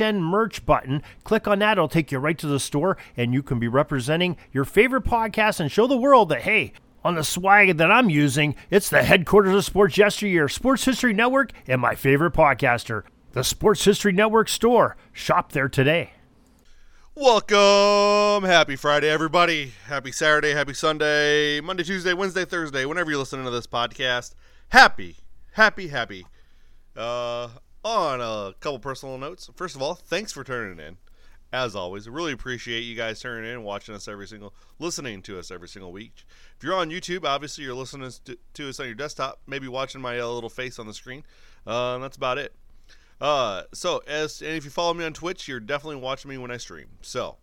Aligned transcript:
Merch 0.00 0.64
button. 0.64 1.02
Click 1.24 1.46
on 1.46 1.58
that, 1.58 1.72
it'll 1.72 1.88
take 1.88 2.12
you 2.12 2.18
right 2.18 2.38
to 2.38 2.46
the 2.46 2.60
store, 2.60 2.96
and 3.16 3.34
you 3.34 3.42
can 3.42 3.58
be 3.58 3.68
representing 3.68 4.36
your 4.52 4.64
favorite 4.64 5.04
podcast 5.04 5.60
and 5.60 5.70
show 5.70 5.86
the 5.86 5.96
world 5.96 6.28
that, 6.28 6.42
hey, 6.42 6.72
on 7.04 7.14
the 7.14 7.24
swag 7.24 7.76
that 7.76 7.90
I'm 7.90 8.10
using, 8.10 8.54
it's 8.70 8.90
the 8.90 9.02
headquarters 9.02 9.54
of 9.54 9.64
Sports 9.64 9.96
Yesteryear, 9.96 10.48
Sports 10.48 10.84
History 10.84 11.12
Network, 11.12 11.52
and 11.66 11.80
my 11.80 11.94
favorite 11.94 12.34
podcaster, 12.34 13.02
the 13.32 13.44
Sports 13.44 13.84
History 13.84 14.12
Network 14.12 14.48
store. 14.48 14.96
Shop 15.12 15.52
there 15.52 15.68
today. 15.68 16.12
Welcome. 17.14 18.48
Happy 18.48 18.76
Friday, 18.76 19.08
everybody. 19.08 19.72
Happy 19.86 20.12
Saturday, 20.12 20.52
happy 20.52 20.74
Sunday, 20.74 21.60
Monday, 21.60 21.82
Tuesday, 21.82 22.12
Wednesday, 22.12 22.44
Thursday, 22.44 22.84
whenever 22.84 23.10
you're 23.10 23.18
listening 23.18 23.44
to 23.44 23.50
this 23.50 23.66
podcast. 23.66 24.34
Happy, 24.68 25.16
happy, 25.52 25.88
happy. 25.88 26.26
Uh, 26.96 27.48
on 27.84 28.20
a 28.20 28.54
couple 28.60 28.78
personal 28.78 29.18
notes. 29.18 29.50
First 29.54 29.76
of 29.76 29.82
all, 29.82 29.94
thanks 29.94 30.32
for 30.32 30.44
turning 30.44 30.84
in. 30.84 30.96
As 31.50 31.74
always, 31.74 32.06
really 32.08 32.32
appreciate 32.32 32.80
you 32.80 32.94
guys 32.94 33.20
turning 33.20 33.50
in, 33.50 33.62
watching 33.62 33.94
us 33.94 34.06
every 34.06 34.26
single, 34.26 34.52
listening 34.78 35.22
to 35.22 35.38
us 35.38 35.50
every 35.50 35.68
single 35.68 35.92
week. 35.92 36.24
If 36.56 36.62
you're 36.62 36.74
on 36.74 36.90
YouTube, 36.90 37.24
obviously 37.24 37.64
you're 37.64 37.74
listening 37.74 38.10
to, 38.54 38.68
us 38.68 38.78
on 38.78 38.86
your 38.86 38.94
desktop, 38.94 39.40
maybe 39.46 39.66
watching 39.66 40.02
my 40.02 40.22
little 40.22 40.50
face 40.50 40.78
on 40.78 40.86
the 40.86 40.92
screen. 40.92 41.24
Uh, 41.66 41.96
that's 41.98 42.18
about 42.18 42.36
it. 42.36 42.54
Uh, 43.18 43.62
so 43.72 44.02
as 44.06 44.42
and 44.42 44.52
if 44.52 44.64
you 44.64 44.70
follow 44.70 44.92
me 44.92 45.04
on 45.04 45.14
Twitch, 45.14 45.48
you're 45.48 45.58
definitely 45.58 45.96
watching 45.96 46.28
me 46.28 46.36
when 46.36 46.50
I 46.50 46.58
stream. 46.58 46.86
So, 47.00 47.36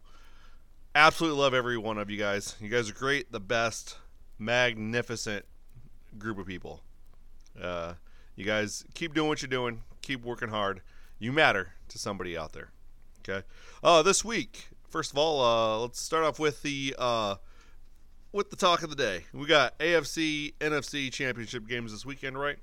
absolutely 0.93 1.39
love 1.39 1.53
every 1.55 1.77
one 1.77 1.97
of 1.97 2.09
you 2.09 2.17
guys. 2.17 2.55
You 2.61 2.69
guys 2.69 2.89
are 2.89 2.93
great, 2.93 3.31
the 3.31 3.39
best, 3.39 3.97
magnificent 4.37 5.45
group 6.17 6.37
of 6.37 6.45
people. 6.45 6.81
Uh, 7.59 7.93
you 8.35 8.45
guys 8.45 8.85
keep 8.93 9.13
doing 9.13 9.27
what 9.27 9.41
you're 9.41 9.49
doing 9.49 9.81
keep 10.05 10.23
working 10.23 10.49
hard. 10.49 10.81
You 11.19 11.31
matter 11.31 11.73
to 11.89 11.97
somebody 11.97 12.37
out 12.37 12.53
there. 12.53 12.71
Okay. 13.27 13.45
Uh, 13.83 14.03
this 14.03 14.23
week, 14.23 14.69
first 14.89 15.11
of 15.11 15.17
all, 15.17 15.41
uh, 15.41 15.79
let's 15.81 15.99
start 15.99 16.23
off 16.23 16.39
with 16.39 16.61
the 16.61 16.95
uh, 16.97 17.35
with 18.31 18.49
the 18.49 18.55
talk 18.55 18.83
of 18.83 18.89
the 18.89 18.95
day. 18.95 19.25
We 19.33 19.47
got 19.47 19.77
AFC, 19.79 20.53
NFC 20.59 21.11
championship 21.11 21.67
games 21.67 21.91
this 21.91 22.05
weekend, 22.05 22.37
right? 22.37 22.57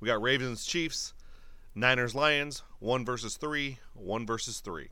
We 0.00 0.06
got 0.06 0.22
Ravens, 0.22 0.64
Chiefs, 0.64 1.14
Niners, 1.74 2.14
Lions, 2.14 2.62
one 2.78 3.04
versus 3.04 3.36
three, 3.36 3.78
one 3.94 4.26
versus 4.26 4.60
three. 4.60 4.88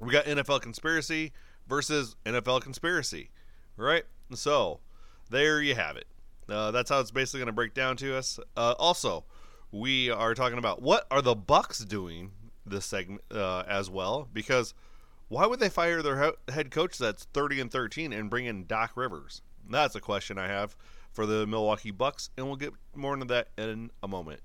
We 0.00 0.10
got 0.10 0.24
NFL 0.24 0.62
conspiracy 0.62 1.32
versus 1.68 2.16
NFL 2.24 2.62
conspiracy, 2.62 3.30
right? 3.76 4.04
So 4.34 4.80
there 5.28 5.60
you 5.60 5.74
have 5.74 5.96
it. 5.96 6.06
Uh, 6.48 6.70
that's 6.70 6.90
how 6.90 7.00
it's 7.00 7.10
basically 7.10 7.40
going 7.40 7.48
to 7.48 7.52
break 7.52 7.74
down 7.74 7.96
to 7.98 8.16
us. 8.16 8.40
Uh, 8.56 8.74
also, 8.78 9.24
we 9.72 10.10
are 10.10 10.34
talking 10.34 10.58
about 10.58 10.82
what 10.82 11.06
are 11.10 11.22
the 11.22 11.34
Bucks 11.34 11.80
doing 11.80 12.32
this 12.66 12.86
segment 12.86 13.22
uh, 13.30 13.64
as 13.68 13.88
well 13.90 14.28
because 14.32 14.74
why 15.28 15.46
would 15.46 15.60
they 15.60 15.68
fire 15.68 16.02
their 16.02 16.34
head 16.48 16.70
coach 16.70 16.98
that's 16.98 17.24
30 17.32 17.60
and 17.60 17.70
13 17.70 18.12
and 18.12 18.28
bring 18.28 18.46
in 18.46 18.66
Doc 18.66 18.92
Rivers? 18.96 19.42
That's 19.68 19.94
a 19.94 20.00
question 20.00 20.38
I 20.38 20.48
have 20.48 20.76
for 21.12 21.24
the 21.24 21.46
Milwaukee 21.46 21.92
Bucks, 21.92 22.30
and 22.36 22.46
we'll 22.46 22.56
get 22.56 22.72
more 22.96 23.14
into 23.14 23.26
that 23.26 23.48
in 23.56 23.90
a 24.02 24.08
moment. 24.08 24.40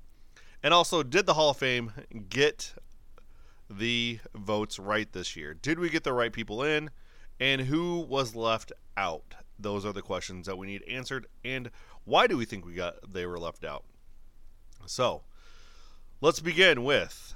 And 0.62 0.74
also, 0.74 1.02
did 1.02 1.26
the 1.26 1.34
Hall 1.34 1.50
of 1.50 1.58
Fame 1.58 1.92
get 2.30 2.74
the 3.68 4.20
votes 4.36 4.78
right 4.78 5.12
this 5.12 5.36
year? 5.36 5.56
Did 5.56 5.80
we 5.80 5.90
get 5.90 6.04
the 6.04 6.14
right 6.14 6.32
people 6.32 6.64
in? 6.64 6.92
And 7.40 7.62
who 7.62 8.00
was 8.00 8.36
left 8.36 8.72
out? 8.96 9.36
Those 9.58 9.86
are 9.86 9.94
the 9.94 10.02
questions 10.02 10.46
that 10.46 10.58
we 10.58 10.68
need 10.68 10.84
answered. 10.84 11.28
And 11.44 11.72
why 12.04 12.28
do 12.28 12.38
we 12.38 12.46
think 12.46 12.66
we 12.66 12.74
got 12.74 13.12
they 13.12 13.26
were 13.26 13.40
left 13.40 13.66
out? 13.66 13.86
So, 14.88 15.24
let's 16.22 16.40
begin 16.40 16.84
with 16.84 17.34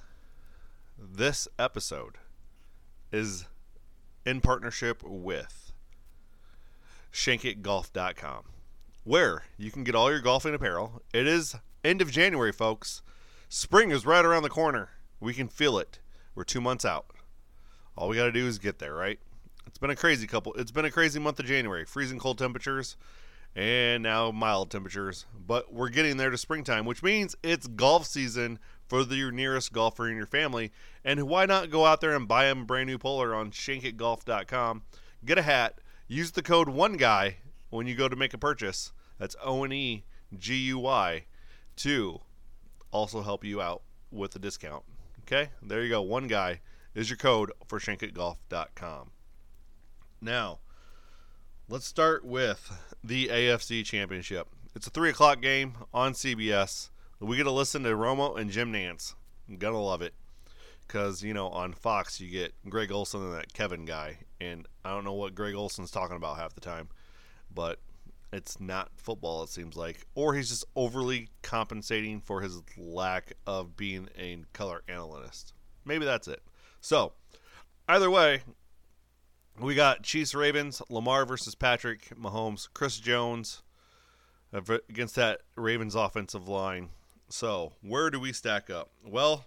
this 0.97 1.47
episode 1.57 2.17
is 3.11 3.45
in 4.25 4.39
partnership 4.41 5.01
with 5.03 5.71
shankitgolf.com 7.11 8.43
where 9.03 9.43
you 9.57 9.71
can 9.71 9.83
get 9.83 9.95
all 9.95 10.11
your 10.11 10.19
golfing 10.19 10.53
apparel. 10.53 11.01
It 11.11 11.25
is 11.25 11.55
end 11.83 12.01
of 12.01 12.11
January, 12.11 12.51
folks. 12.51 13.01
Spring 13.47 13.89
is 13.89 14.05
right 14.05 14.23
around 14.23 14.43
the 14.43 14.49
corner. 14.49 14.89
We 15.19 15.33
can 15.33 15.47
feel 15.47 15.79
it. 15.79 15.99
We're 16.35 16.43
2 16.43 16.61
months 16.61 16.85
out. 16.85 17.07
All 17.95 18.09
we 18.09 18.17
got 18.17 18.25
to 18.25 18.31
do 18.31 18.45
is 18.45 18.59
get 18.59 18.77
there, 18.77 18.93
right? 18.93 19.19
It's 19.65 19.79
been 19.79 19.89
a 19.89 19.95
crazy 19.95 20.27
couple. 20.27 20.53
It's 20.53 20.71
been 20.71 20.85
a 20.85 20.91
crazy 20.91 21.19
month 21.19 21.39
of 21.39 21.47
January. 21.47 21.85
Freezing 21.85 22.19
cold 22.19 22.37
temperatures 22.37 22.95
and 23.55 24.03
now 24.03 24.31
mild 24.31 24.71
temperatures. 24.71 25.25
But 25.33 25.73
we're 25.73 25.89
getting 25.89 26.17
there 26.17 26.29
to 26.29 26.37
springtime, 26.37 26.85
which 26.85 27.03
means 27.03 27.35
it's 27.43 27.67
golf 27.67 28.05
season 28.05 28.59
for 28.87 29.03
the, 29.03 29.15
your 29.15 29.31
nearest 29.31 29.71
golfer 29.73 30.09
in 30.09 30.17
your 30.17 30.25
family. 30.25 30.71
And 31.03 31.23
why 31.23 31.45
not 31.45 31.69
go 31.69 31.85
out 31.85 32.01
there 32.01 32.15
and 32.15 32.27
buy 32.27 32.45
them 32.45 32.61
a 32.61 32.65
brand 32.65 32.87
new 32.87 32.97
polar 32.97 33.33
on 33.33 33.51
shankitgolf.com? 33.51 34.83
Get 35.25 35.37
a 35.37 35.43
hat. 35.43 35.79
Use 36.07 36.31
the 36.31 36.41
code 36.41 36.69
one 36.69 36.93
guy 36.93 37.37
when 37.69 37.87
you 37.87 37.95
go 37.95 38.07
to 38.07 38.15
make 38.15 38.33
a 38.33 38.37
purchase. 38.37 38.91
That's 39.17 39.35
O 39.43 39.63
N 39.63 39.71
E 39.71 40.05
G 40.37 40.55
U 40.55 40.79
Y 40.79 41.25
to 41.77 42.21
also 42.91 43.21
help 43.21 43.43
you 43.43 43.61
out 43.61 43.83
with 44.11 44.35
a 44.35 44.39
discount. 44.39 44.83
Okay, 45.21 45.49
there 45.61 45.83
you 45.83 45.89
go. 45.89 46.01
One 46.01 46.27
guy 46.27 46.61
is 46.95 47.09
your 47.09 47.17
code 47.17 47.51
for 47.67 47.79
shankitgolf.com. 47.79 49.11
Now, 50.21 50.59
let's 51.69 51.85
start 51.85 52.25
with 52.25 52.71
the 53.03 53.27
AFC 53.27 53.85
Championship. 53.85 54.47
It's 54.75 54.87
a 54.87 54.89
3 54.89 55.11
o'clock 55.11 55.39
game 55.39 55.75
on 55.93 56.13
CBS. 56.13 56.89
We 57.19 57.37
get 57.37 57.43
to 57.43 57.51
listen 57.51 57.83
to 57.83 57.89
Romo 57.89 58.39
and 58.39 58.49
Jim 58.49 58.73
Nantz. 58.73 59.13
I'm 59.47 59.57
to 59.57 59.77
love 59.77 60.01
it. 60.01 60.15
Because, 60.87 61.21
you 61.21 61.35
know, 61.35 61.49
on 61.49 61.73
Fox, 61.73 62.19
you 62.19 62.31
get 62.31 62.53
Greg 62.67 62.91
Olsen 62.91 63.21
and 63.21 63.33
that 63.35 63.53
Kevin 63.53 63.85
guy. 63.85 64.17
And 64.41 64.67
I 64.83 64.89
don't 64.89 65.03
know 65.03 65.13
what 65.13 65.35
Greg 65.35 65.53
Olsen's 65.53 65.91
talking 65.91 66.15
about 66.15 66.37
half 66.37 66.55
the 66.55 66.61
time. 66.61 66.89
But 67.53 67.77
it's 68.33 68.59
not 68.59 68.89
football, 68.95 69.43
it 69.43 69.49
seems 69.49 69.77
like. 69.77 70.07
Or 70.15 70.33
he's 70.33 70.49
just 70.49 70.65
overly 70.75 71.29
compensating 71.43 72.19
for 72.19 72.41
his 72.41 72.63
lack 72.77 73.33
of 73.45 73.77
being 73.77 74.09
a 74.17 74.39
color 74.53 74.81
analyst. 74.87 75.53
Maybe 75.85 76.05
that's 76.05 76.27
it. 76.27 76.41
So, 76.81 77.13
either 77.87 78.09
way, 78.09 78.41
we 79.59 79.75
got 79.75 80.03
Chiefs 80.03 80.33
Ravens, 80.33 80.81
Lamar 80.89 81.25
versus 81.25 81.55
Patrick 81.55 82.09
Mahomes, 82.15 82.67
Chris 82.73 82.99
Jones 82.99 83.61
uh, 84.53 84.61
against 84.89 85.15
that 85.15 85.41
Ravens 85.55 85.95
offensive 85.95 86.47
line. 86.47 86.89
So, 87.29 87.73
where 87.81 88.09
do 88.09 88.19
we 88.19 88.33
stack 88.33 88.69
up? 88.69 88.91
Well, 89.05 89.45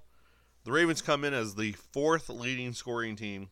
the 0.65 0.73
Ravens 0.73 1.03
come 1.03 1.25
in 1.25 1.34
as 1.34 1.55
the 1.55 1.73
fourth 1.73 2.28
leading 2.28 2.75
scoring 2.75 3.17
team 3.17 3.50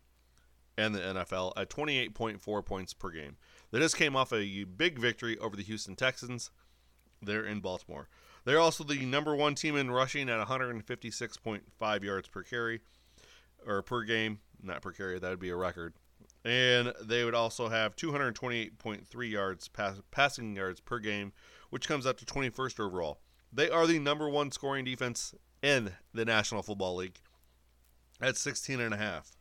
in 0.76 0.92
the 0.92 1.00
NFL 1.00 1.52
at 1.56 1.70
28.4 1.70 2.64
points 2.64 2.94
per 2.94 3.10
game. 3.10 3.36
They 3.70 3.78
just 3.78 3.96
came 3.96 4.14
off 4.14 4.32
a 4.32 4.64
big 4.64 4.98
victory 4.98 5.38
over 5.38 5.56
the 5.56 5.62
Houston 5.62 5.96
Texans. 5.96 6.50
They're 7.22 7.44
in 7.44 7.60
Baltimore. 7.60 8.08
They're 8.44 8.60
also 8.60 8.84
the 8.84 9.04
number 9.04 9.34
one 9.34 9.54
team 9.54 9.76
in 9.76 9.90
rushing 9.90 10.28
at 10.28 10.46
156.5 10.46 12.02
yards 12.02 12.28
per 12.28 12.42
carry 12.42 12.80
or 13.66 13.82
per 13.82 14.02
game. 14.02 14.40
Not 14.62 14.82
per 14.82 14.92
carry, 14.92 15.18
that 15.18 15.28
would 15.28 15.40
be 15.40 15.50
a 15.50 15.56
record 15.56 15.94
and 16.44 16.92
they 17.02 17.24
would 17.24 17.34
also 17.34 17.68
have 17.68 17.96
228.3 17.96 19.30
yards 19.30 19.68
pass, 19.68 20.00
passing 20.10 20.56
yards 20.56 20.80
per 20.80 20.98
game, 20.98 21.32
which 21.70 21.88
comes 21.88 22.06
out 22.06 22.18
to 22.18 22.24
21st 22.24 22.80
overall. 22.80 23.20
They 23.52 23.68
are 23.68 23.86
the 23.86 23.98
number 23.98 24.28
one 24.28 24.50
scoring 24.50 24.84
defense 24.84 25.34
in 25.62 25.92
the 26.14 26.24
National 26.24 26.62
Football 26.62 26.96
League 26.96 27.18
at 28.20 28.36
16 28.36 28.80
and 28.80 28.94
a 28.94 28.96
half. 28.96 29.36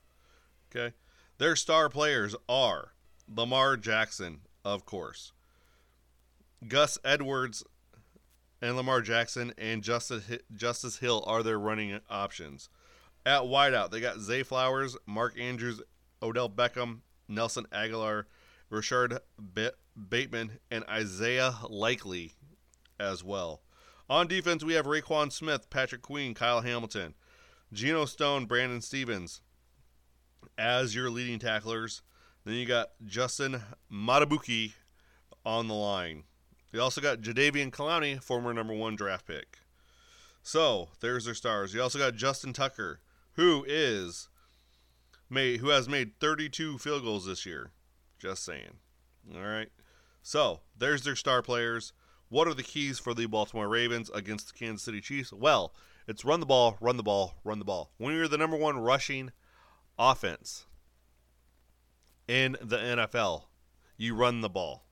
Okay, 0.72 0.94
their 1.38 1.56
star 1.56 1.90
players 1.90 2.36
are 2.48 2.94
Lamar 3.28 3.78
Jackson, 3.78 4.42
of 4.66 4.86
course, 4.86 5.32
Gus 6.68 6.98
Edwards, 7.04 7.64
and 8.62 8.76
Lamar 8.76 9.02
Jackson 9.02 9.54
and 9.58 9.84
Justice 9.84 10.24
Justice 10.54 10.98
Hill 10.98 11.24
are 11.26 11.44
their 11.44 11.60
running 11.60 12.00
options. 12.10 12.70
At 13.26 13.44
wideout, 13.44 13.92
they 13.92 14.00
got 14.00 14.20
Zay 14.20 14.44
Flowers, 14.44 14.98
Mark 15.06 15.40
Andrews, 15.40 15.82
Odell 16.22 16.50
Beckham, 16.50 17.00
Nelson 17.28 17.66
Agholor, 17.72 18.26
Rashod 18.70 19.20
Bateman, 20.10 20.60
and 20.70 20.84
Isaiah 20.90 21.56
Likely 21.68 22.34
as 23.00 23.24
well. 23.24 23.62
On 24.10 24.28
defense, 24.28 24.64
we 24.64 24.74
have 24.74 24.86
Roquan 24.86 25.32
Smith, 25.32 25.70
Patrick 25.70 26.02
Queen, 26.02 26.34
Kyle 26.34 26.62
Hamilton, 26.62 27.14
Geno 27.72 28.06
Stone, 28.06 28.46
Brandon 28.46 28.82
Stephens 28.82 29.42
as 30.58 30.96
your 30.96 31.10
leading 31.10 31.40
tacklers. 31.40 32.02
Then 32.46 32.56
you 32.56 32.66
got 32.66 32.90
Justin 33.06 33.62
Madubuike 33.92 34.74
on 35.46 35.68
the 35.68 35.74
line. 35.74 36.24
You 36.72 36.82
also 36.82 37.02
got 37.02 37.22
Jadeveon 37.22 37.72
Clowney, 37.72 38.22
former 38.22 38.54
number 38.54 38.74
one 38.74 38.96
draft 38.96 39.26
pick. 39.26 39.60
So 40.42 40.90
there's 41.00 41.26
their 41.26 41.34
stars. 41.34 41.74
You 41.74 41.82
also 41.82 42.00
got 42.00 42.16
Justin 42.16 42.54
Tucker, 42.54 43.02
who 43.34 43.66
is 43.68 44.30
made 45.30 45.60
who 45.60 45.70
has 45.70 45.88
made 45.88 46.20
32 46.20 46.78
field 46.78 47.04
goals 47.04 47.26
this 47.26 47.46
year. 47.46 47.72
Just 48.18 48.44
saying. 48.44 48.78
All 49.34 49.42
right. 49.42 49.70
So 50.22 50.62
there's 50.78 51.04
their 51.04 51.16
star 51.16 51.42
players. 51.42 51.94
What 52.30 52.48
are 52.48 52.54
the 52.54 52.64
keys 52.64 53.00
for 53.00 53.14
the 53.14 53.26
Baltimore 53.26 53.68
Ravens 53.68 54.12
against 54.14 54.48
the 54.48 54.54
Kansas 54.54 54.84
City 54.84 55.02
Chiefs? 55.02 55.34
Well, 55.34 55.74
it's 56.08 56.26
run 56.26 56.40
the 56.40 56.46
ball, 56.46 56.78
run 56.80 56.98
the 56.98 57.04
ball, 57.04 57.36
run 57.44 57.60
the 57.60 57.66
ball. 57.66 57.92
When 57.98 58.14
you're 58.14 58.28
the 58.28 58.38
number 58.38 58.58
one 58.58 58.78
rushing 58.78 59.32
offense 59.98 60.66
in 62.28 62.56
the 62.62 62.78
NFL, 62.78 63.44
you 63.98 64.16
run 64.16 64.42
the 64.42 64.50
ball. 64.50 64.86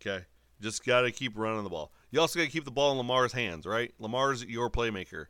Okay? 0.00 0.24
Just 0.60 0.84
got 0.84 1.02
to 1.02 1.12
keep 1.12 1.36
running 1.36 1.62
the 1.62 1.70
ball. 1.70 1.92
You 2.10 2.20
also 2.20 2.38
got 2.38 2.46
to 2.46 2.50
keep 2.50 2.64
the 2.64 2.70
ball 2.70 2.92
in 2.92 2.98
Lamar's 2.98 3.32
hands, 3.32 3.66
right? 3.66 3.92
Lamar's 3.98 4.44
your 4.44 4.70
playmaker. 4.70 5.26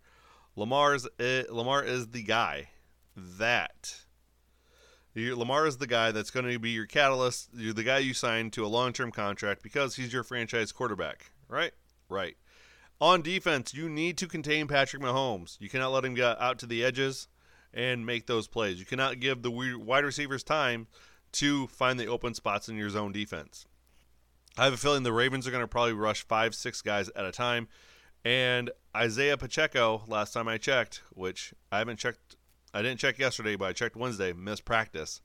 Lamar's 0.55 1.07
uh, 1.21 1.43
Lamar 1.51 1.85
is 1.85 2.09
the 2.09 2.23
guy 2.23 2.69
that 3.17 4.06
Lamar 5.17 5.67
is 5.67 5.79
the 5.79 5.87
guy 5.87 6.13
that's 6.13 6.31
going 6.31 6.47
to 6.47 6.59
be 6.59 6.71
your 6.71 6.87
catalyst. 6.87 7.49
You're 7.55 7.73
the 7.73 7.83
guy 7.83 7.99
you 7.99 8.13
signed 8.13 8.53
to 8.53 8.67
a 8.67 8.69
long-term 8.69 9.13
contract 9.13 9.63
because 9.63 9.97
he's 9.97 10.13
your 10.13 10.23
franchise 10.23 10.73
quarterback, 10.73 11.31
right? 11.49 11.73
Right. 12.09 12.37
On 13.01 13.23
defense, 13.23 13.75
you 13.75 13.89
need 13.89 14.19
to 14.19 14.27
contain 14.27 14.69
Patrick 14.69 15.03
Mahomes. 15.03 15.59
You 15.61 15.69
cannot 15.69 15.93
let 15.93 16.05
him 16.05 16.15
get 16.15 16.41
out 16.41 16.59
to 16.61 16.67
the 16.67 16.85
edges 16.85 17.29
and 17.75 18.07
make 18.07 18.27
those 18.27 18.47
plays. 18.47 18.79
You 18.79 18.87
cannot 18.87 19.21
give 19.21 19.43
the 19.43 19.51
wide 19.51 20.05
receivers 20.05 20.43
time 20.43 20.87
to 21.33 21.67
find 21.67 21.99
the 21.99 22.07
open 22.07 22.35
spots 22.35 22.69
in 22.69 22.77
your 22.77 22.89
zone 22.89 23.13
defense. 23.13 23.67
I 24.57 24.65
have 24.65 24.73
a 24.73 24.79
feeling 24.79 25.03
the 25.03 25.13
Ravens 25.13 25.47
are 25.47 25.51
going 25.51 25.63
to 25.63 25.69
probably 25.69 25.93
rush 25.93 26.27
five, 26.27 26.55
six 26.55 26.81
guys 26.81 27.11
at 27.17 27.27
a 27.27 27.33
time. 27.33 27.69
And 28.25 28.71
Isaiah 28.97 29.37
Pacheco, 29.37 30.03
last 30.09 30.33
time 30.33 30.49
I 30.49 30.57
checked, 30.57 31.03
which 31.11 31.53
I 31.71 31.79
haven't 31.79 31.99
checked 31.99 32.36
I 32.77 32.83
didn't 32.83 33.01
check 33.01 33.19
yesterday, 33.19 33.57
but 33.57 33.65
I 33.65 33.73
checked 33.73 33.97
Wednesday, 33.97 34.35
missed 34.35 34.67
practice. 34.67 35.23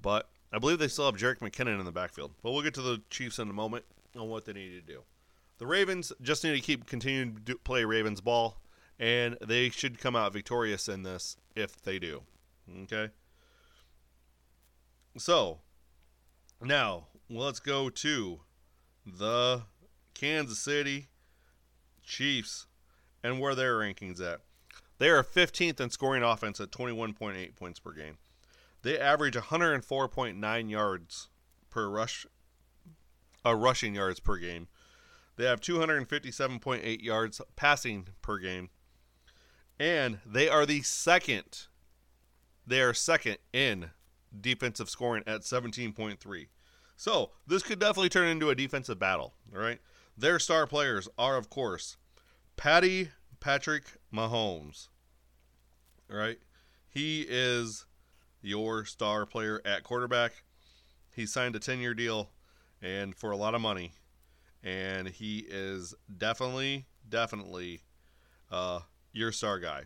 But 0.00 0.28
I 0.52 0.60
believe 0.60 0.78
they 0.78 0.86
still 0.86 1.06
have 1.06 1.16
Jerick 1.16 1.40
McKinnon 1.40 1.80
in 1.80 1.84
the 1.84 1.90
backfield. 1.90 2.34
But 2.40 2.52
we'll 2.52 2.62
get 2.62 2.74
to 2.74 2.82
the 2.82 3.02
Chiefs 3.10 3.40
in 3.40 3.50
a 3.50 3.52
moment 3.52 3.84
on 4.16 4.28
what 4.28 4.44
they 4.44 4.52
need 4.52 4.70
to 4.70 4.92
do. 4.92 5.02
The 5.58 5.66
Ravens 5.66 6.12
just 6.22 6.44
need 6.44 6.52
to 6.52 6.60
keep 6.60 6.86
continuing 6.86 7.40
to 7.46 7.58
play 7.58 7.84
Ravens 7.84 8.20
ball, 8.20 8.58
and 8.96 9.36
they 9.44 9.70
should 9.70 9.98
come 9.98 10.14
out 10.14 10.32
victorious 10.32 10.88
in 10.88 11.02
this 11.02 11.36
if 11.56 11.82
they 11.82 11.98
do. 11.98 12.22
Okay? 12.84 13.10
So, 15.16 15.58
now 16.62 17.08
let's 17.28 17.58
go 17.58 17.90
to 17.90 18.38
the 19.04 19.62
Kansas 20.14 20.60
City 20.60 21.08
Chiefs 22.04 22.66
and 23.24 23.40
where 23.40 23.56
their 23.56 23.78
rankings 23.78 24.20
at. 24.20 24.42
They 24.98 25.08
are 25.10 25.22
15th 25.22 25.80
in 25.80 25.90
scoring 25.90 26.22
offense 26.22 26.60
at 26.60 26.70
21.8 26.70 27.56
points 27.56 27.78
per 27.78 27.92
game. 27.92 28.18
They 28.82 28.98
average 28.98 29.34
104.9 29.34 30.70
yards 30.70 31.28
per 31.70 31.88
rush, 31.88 32.26
uh, 33.44 33.54
rushing 33.54 33.94
yards 33.94 34.20
per 34.20 34.36
game. 34.36 34.68
They 35.36 35.44
have 35.44 35.60
257.8 35.60 37.00
yards 37.02 37.40
passing 37.54 38.08
per 38.22 38.38
game, 38.38 38.70
and 39.78 40.18
they 40.26 40.48
are 40.48 40.66
the 40.66 40.82
second. 40.82 41.66
They 42.66 42.80
are 42.80 42.92
second 42.92 43.38
in 43.52 43.90
defensive 44.38 44.90
scoring 44.90 45.22
at 45.26 45.42
17.3. 45.42 46.46
So 46.96 47.30
this 47.46 47.62
could 47.62 47.78
definitely 47.78 48.08
turn 48.08 48.28
into 48.28 48.50
a 48.50 48.56
defensive 48.56 48.98
battle. 48.98 49.34
All 49.54 49.60
right, 49.60 49.78
their 50.16 50.40
star 50.40 50.66
players 50.66 51.08
are 51.16 51.36
of 51.36 51.48
course 51.48 51.96
Patty 52.56 53.10
Patrick 53.38 53.97
Mahomes. 54.12 54.88
Right? 56.08 56.38
He 56.88 57.26
is 57.28 57.86
your 58.42 58.84
star 58.84 59.26
player 59.26 59.60
at 59.64 59.84
quarterback. 59.84 60.44
He 61.14 61.26
signed 61.26 61.56
a 61.56 61.58
10 61.58 61.80
year 61.80 61.94
deal 61.94 62.30
and 62.80 63.14
for 63.14 63.30
a 63.30 63.36
lot 63.36 63.54
of 63.54 63.60
money. 63.60 63.92
And 64.62 65.08
he 65.08 65.46
is 65.48 65.94
definitely, 66.16 66.86
definitely 67.08 67.82
uh, 68.50 68.80
your 69.12 69.32
star 69.32 69.58
guy. 69.58 69.84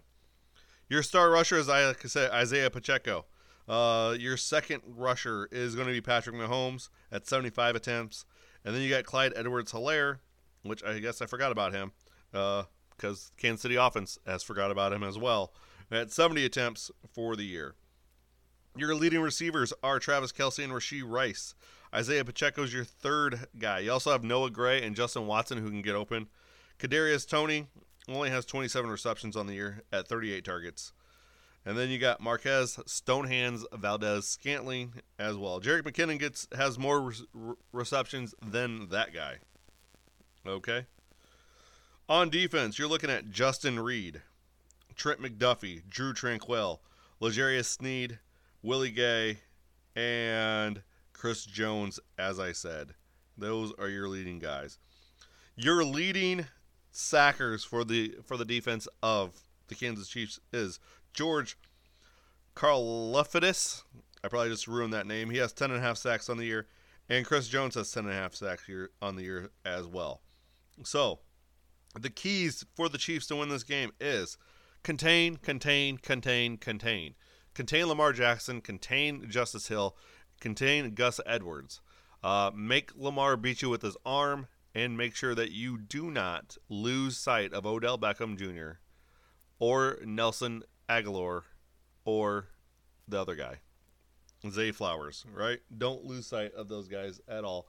Your 0.89 1.03
star 1.03 1.31
rusher 1.31 1.57
is, 1.57 1.69
Isaiah 1.69 2.71
Pacheco. 2.71 3.25
Uh, 3.69 4.15
your 4.19 4.37
second 4.37 4.83
rusher 4.87 5.49
is 5.51 5.75
going 5.75 5.87
to 5.87 5.93
be 5.93 6.01
Patrick 6.01 6.37
Mahomes 6.37 6.89
at 7.11 7.27
75 7.27 7.77
attempts. 7.77 8.25
And 8.65 8.75
then 8.75 8.83
you 8.83 8.91
got 8.91 9.05
Clyde 9.05 9.33
Edwards 9.35 9.73
Helaire, 9.73 10.19
which 10.63 10.85
I 10.85 10.99
guess 10.99 11.23
I 11.23 11.27
forgot 11.27 11.53
about 11.53 11.73
him. 11.73 11.93
Uh, 12.33 12.65
because 12.97 13.33
Kansas 13.37 13.63
City 13.63 13.77
offense 13.77 14.19
has 14.27 14.43
forgot 14.43 14.71
about 14.71 14.93
him 14.93 15.03
as 15.03 15.19
well 15.19 15.53
at 15.91 16.11
70 16.11 16.45
attempts 16.45 16.91
for 17.13 17.37
the 17.37 17.45
year. 17.45 17.75
Your 18.77 18.95
leading 18.95 19.21
receivers 19.21 19.73
are 19.83 19.99
Travis 19.99 20.33
Kelce 20.33 20.65
and 20.65 20.73
Rashee 20.73 21.03
Rice. 21.05 21.55
Isaiah 21.95 22.25
Pacheco 22.25 22.63
is 22.63 22.73
your 22.73 22.85
third 22.85 23.47
guy. 23.59 23.81
You 23.81 23.93
also 23.93 24.13
have 24.13 24.25
Noah 24.25 24.51
Gray 24.51 24.83
and 24.83 24.97
Justin 24.97 25.27
Watson 25.27 25.59
who 25.59 25.69
can 25.69 25.83
get 25.83 25.95
open. 25.95 26.29
Kadarius 26.79 27.29
Toney 27.29 27.67
only 28.09 28.31
has 28.31 28.47
27 28.47 28.91
receptions 28.91 29.37
on 29.37 29.47
the 29.47 29.55
year 29.55 29.83
at 29.93 30.09
38 30.09 30.45
targets. 30.45 30.93
And 31.65 31.79
then 31.79 31.91
you 31.91 31.99
got 31.99 32.21
Marquez 32.21 32.77
Stonehands 32.87 33.65
Valdes 33.73 34.27
Scantling 34.27 34.95
as 35.19 35.37
well. 35.37 35.61
Jerick 35.61 35.83
McKinnon 35.83 36.19
gets 36.19 36.49
has 36.57 36.79
more 36.79 37.01
re- 37.01 37.55
receptions 37.73 38.35
than 38.45 38.89
that 38.89 39.15
guy. 39.15 39.37
Okay. 40.47 40.87
On 42.13 42.29
defense, 42.29 42.79
you're 42.79 42.91
looking 42.91 43.09
at 43.09 43.31
Justin 43.31 43.81
Reid, 43.81 44.21
Trent 44.95 45.23
McDuffie, 45.23 45.81
Drue 45.89 46.13
Tranquill, 46.13 46.81
L'Jarius 47.21 47.65
Sneed, 47.65 48.19
Willie 48.63 48.91
Gay, 48.91 49.39
and 49.97 50.83
Chris 51.15 51.47
Jones, 51.47 51.99
as 52.19 52.39
I 52.39 52.53
said. 52.53 52.93
Those 53.39 53.73
are 53.79 53.89
your 53.89 54.09
leading 54.09 54.39
guys. 54.39 54.79
Your 55.57 55.87
leading 55.87 56.45
sackers 56.91 57.65
for 57.65 57.83
the 57.83 58.17
for 58.27 58.37
the 58.37 58.45
defense 58.45 58.87
of 59.03 59.41
the 59.69 59.75
Kansas 59.75 60.07
Chiefs 60.07 60.39
is 60.53 60.81
George 61.15 61.57
Karlaftis. 62.55 63.85
I 64.23 64.29
probably 64.29 64.51
just 64.51 64.69
ruined 64.69 64.93
that 64.93 65.07
name. 65.07 65.31
He 65.31 65.39
has 65.39 65.55
10.5 65.55 65.97
sacks 65.97 66.29
on 66.29 66.37
the 66.37 66.45
year, 66.45 66.67
and 67.09 67.25
Chris 67.25 67.49
Jones 67.49 67.75
has 67.77 67.91
10.5 67.91 68.35
sacks 68.35 68.67
here 68.67 68.91
on 69.01 69.17
the 69.17 69.23
year 69.23 69.51
as 69.65 69.87
well. 69.87 70.21
So, 70.85 71.21
the 71.99 72.11
keys 72.11 72.65
for 72.75 72.89
the 72.89 72.99
Chiefs 72.99 73.27
to 73.29 73.37
win 73.37 73.49
this 73.49 73.65
game 73.65 73.93
is 74.01 74.37
contain, 74.83 75.37
contain, 75.37 75.99
contain, 75.99 76.57
contain. 76.57 77.15
Contain 77.55 77.87
Lamar 77.87 78.13
Jackson, 78.13 78.61
contain 78.61 79.29
Justice 79.29 79.69
Hill, 79.69 79.97
contain 80.41 80.95
Gus 80.95 81.21
Edwards. 81.27 81.81
Uh, 82.23 82.51
make 82.55 82.93
Lamar 82.97 83.37
beat 83.37 83.63
you 83.63 83.69
with 83.69 83.83
his 83.83 83.97
arm, 84.07 84.47
and 84.75 84.97
make 84.97 85.15
sure 85.15 85.35
that 85.35 85.53
you 85.53 85.77
do 85.77 86.11
not 86.11 86.57
lose 86.69 87.19
sight 87.19 87.53
of 87.53 87.67
Odell 87.67 87.99
Beckham 87.99 88.39
Jr. 88.39 88.79
or 89.59 89.99
Nelson 90.05 90.63
Agholor 90.89 91.43
or 92.05 92.49
the 93.07 93.21
other 93.21 93.35
guy, 93.35 93.57
Zay 94.51 94.73
Flowers, 94.73 95.27
right? 95.33 95.61
Don't 95.77 96.05
lose 96.05 96.27
sight 96.27 96.55
of 96.55 96.69
those 96.69 96.89
guys 96.89 97.21
at 97.29 97.45
all. 97.45 97.67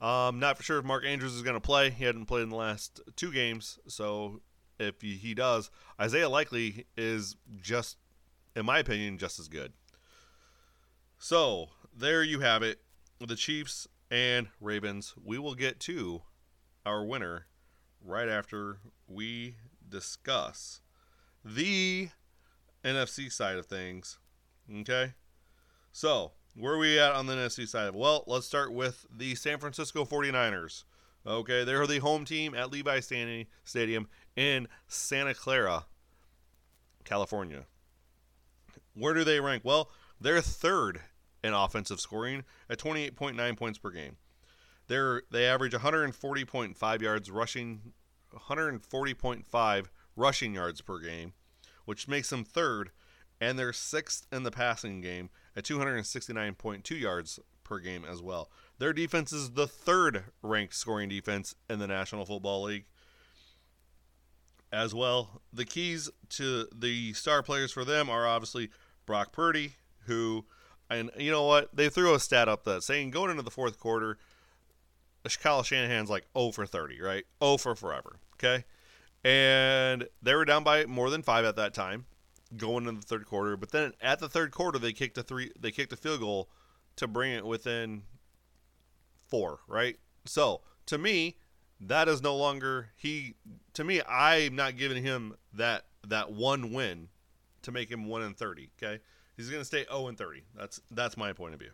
Um, 0.00 0.38
not 0.38 0.56
for 0.56 0.62
sure 0.62 0.78
if 0.78 0.84
Mark 0.84 1.04
Andrews 1.04 1.34
is 1.34 1.42
going 1.42 1.54
to 1.54 1.60
play. 1.60 1.90
He 1.90 2.04
hadn't 2.04 2.26
played 2.26 2.44
in 2.44 2.50
the 2.50 2.56
last 2.56 3.00
two 3.16 3.32
games, 3.32 3.78
so 3.88 4.40
if 4.78 5.00
he, 5.00 5.16
he 5.16 5.34
does, 5.34 5.70
Isaiah 6.00 6.28
Likely 6.28 6.86
is 6.96 7.36
just, 7.60 7.96
in 8.54 8.64
my 8.64 8.78
opinion, 8.78 9.18
just 9.18 9.40
as 9.40 9.48
good. 9.48 9.72
So 11.18 11.70
there 11.96 12.22
you 12.22 12.40
have 12.40 12.62
it. 12.62 12.80
The 13.18 13.34
Chiefs 13.34 13.88
and 14.10 14.48
Ravens. 14.60 15.14
We 15.22 15.38
will 15.38 15.56
get 15.56 15.80
to 15.80 16.22
our 16.86 17.04
winner 17.04 17.46
right 18.00 18.28
after 18.28 18.78
we 19.08 19.56
discuss 19.88 20.80
the 21.44 22.10
NFC 22.84 23.32
side 23.32 23.56
of 23.56 23.66
things. 23.66 24.18
Okay? 24.72 25.14
So, 25.92 26.32
where 26.58 26.74
are 26.74 26.78
we 26.78 26.98
at 26.98 27.12
on 27.12 27.26
the 27.26 27.34
NFC 27.34 27.68
side? 27.68 27.94
Well, 27.94 28.24
let's 28.26 28.46
start 28.46 28.72
with 28.72 29.06
the 29.14 29.34
San 29.34 29.58
Francisco 29.58 30.04
49ers. 30.04 30.84
Okay, 31.26 31.64
they're 31.64 31.86
the 31.86 31.98
home 31.98 32.24
team 32.24 32.54
at 32.54 32.72
Levi 32.72 33.00
Stadium 33.00 34.08
in 34.34 34.66
Santa 34.86 35.34
Clara, 35.34 35.86
California. 37.04 37.64
Where 38.94 39.14
do 39.14 39.24
they 39.24 39.40
rank? 39.40 39.64
Well, 39.64 39.90
they're 40.20 40.40
third 40.40 41.00
in 41.44 41.52
offensive 41.54 42.00
scoring 42.00 42.44
at 42.68 42.78
28.9 42.78 43.56
points 43.56 43.78
per 43.78 43.90
game. 43.90 44.16
They're 44.88 45.22
they 45.30 45.46
average 45.46 45.74
140.5 45.74 47.02
yards 47.02 47.30
rushing 47.30 47.92
140.5 48.34 49.86
rushing 50.16 50.54
yards 50.54 50.80
per 50.80 50.98
game, 50.98 51.34
which 51.84 52.08
makes 52.08 52.30
them 52.30 52.42
third 52.44 52.90
and 53.40 53.58
they're 53.58 53.72
sixth 53.72 54.26
in 54.32 54.42
the 54.42 54.50
passing 54.50 55.00
game 55.00 55.30
at 55.56 55.64
269.2 55.64 57.00
yards 57.00 57.40
per 57.64 57.78
game 57.78 58.04
as 58.04 58.22
well. 58.22 58.50
Their 58.78 58.92
defense 58.92 59.32
is 59.32 59.50
the 59.50 59.66
third 59.66 60.24
ranked 60.42 60.74
scoring 60.74 61.08
defense 61.08 61.54
in 61.68 61.78
the 61.78 61.86
National 61.86 62.24
Football 62.24 62.64
League. 62.64 62.86
As 64.70 64.94
well, 64.94 65.40
the 65.52 65.64
keys 65.64 66.10
to 66.30 66.68
the 66.74 67.12
star 67.14 67.42
players 67.42 67.72
for 67.72 67.84
them 67.84 68.10
are 68.10 68.26
obviously 68.26 68.70
Brock 69.06 69.32
Purdy, 69.32 69.76
who, 70.04 70.44
and 70.90 71.10
you 71.16 71.30
know 71.30 71.44
what? 71.44 71.74
They 71.74 71.88
threw 71.88 72.14
a 72.14 72.20
stat 72.20 72.48
up 72.48 72.64
that 72.64 72.82
saying 72.82 73.10
going 73.10 73.30
into 73.30 73.42
the 73.42 73.50
fourth 73.50 73.80
quarter, 73.80 74.18
Kyle 75.40 75.62
Shanahan's 75.62 76.10
like 76.10 76.26
0 76.36 76.52
for 76.52 76.66
30, 76.66 77.00
right? 77.00 77.24
0 77.42 77.56
for 77.58 77.74
forever, 77.74 78.16
okay? 78.34 78.64
And 79.24 80.06
they 80.22 80.34
were 80.34 80.44
down 80.44 80.64
by 80.64 80.86
more 80.86 81.10
than 81.10 81.22
five 81.22 81.44
at 81.44 81.56
that 81.56 81.74
time, 81.74 82.06
going 82.56 82.86
into 82.86 83.00
the 83.00 83.06
third 83.06 83.26
quarter. 83.26 83.56
But 83.56 83.70
then 83.70 83.92
at 84.00 84.18
the 84.18 84.28
third 84.28 84.52
quarter, 84.52 84.78
they 84.78 84.92
kicked 84.92 85.18
a 85.18 85.22
three, 85.22 85.52
they 85.58 85.70
kicked 85.70 85.92
a 85.92 85.96
field 85.96 86.20
goal 86.20 86.50
to 86.96 87.06
bring 87.06 87.32
it 87.32 87.44
within 87.44 88.02
four, 89.28 89.60
right? 89.68 89.96
So 90.24 90.62
to 90.86 90.98
me, 90.98 91.36
that 91.80 92.08
is 92.08 92.22
no 92.22 92.36
longer 92.36 92.88
he. 92.96 93.34
To 93.74 93.84
me, 93.84 94.02
I'm 94.08 94.56
not 94.56 94.76
giving 94.76 95.02
him 95.02 95.36
that 95.54 95.84
that 96.06 96.32
one 96.32 96.72
win 96.72 97.08
to 97.62 97.72
make 97.72 97.90
him 97.90 98.06
one 98.06 98.22
and 98.22 98.36
thirty. 98.36 98.70
Okay, 98.82 99.00
he's 99.36 99.48
going 99.48 99.60
to 99.60 99.64
stay 99.64 99.84
zero 99.84 100.08
and 100.08 100.18
thirty. 100.18 100.42
That's 100.56 100.80
that's 100.90 101.16
my 101.16 101.32
point 101.32 101.54
of 101.54 101.60
view. 101.60 101.70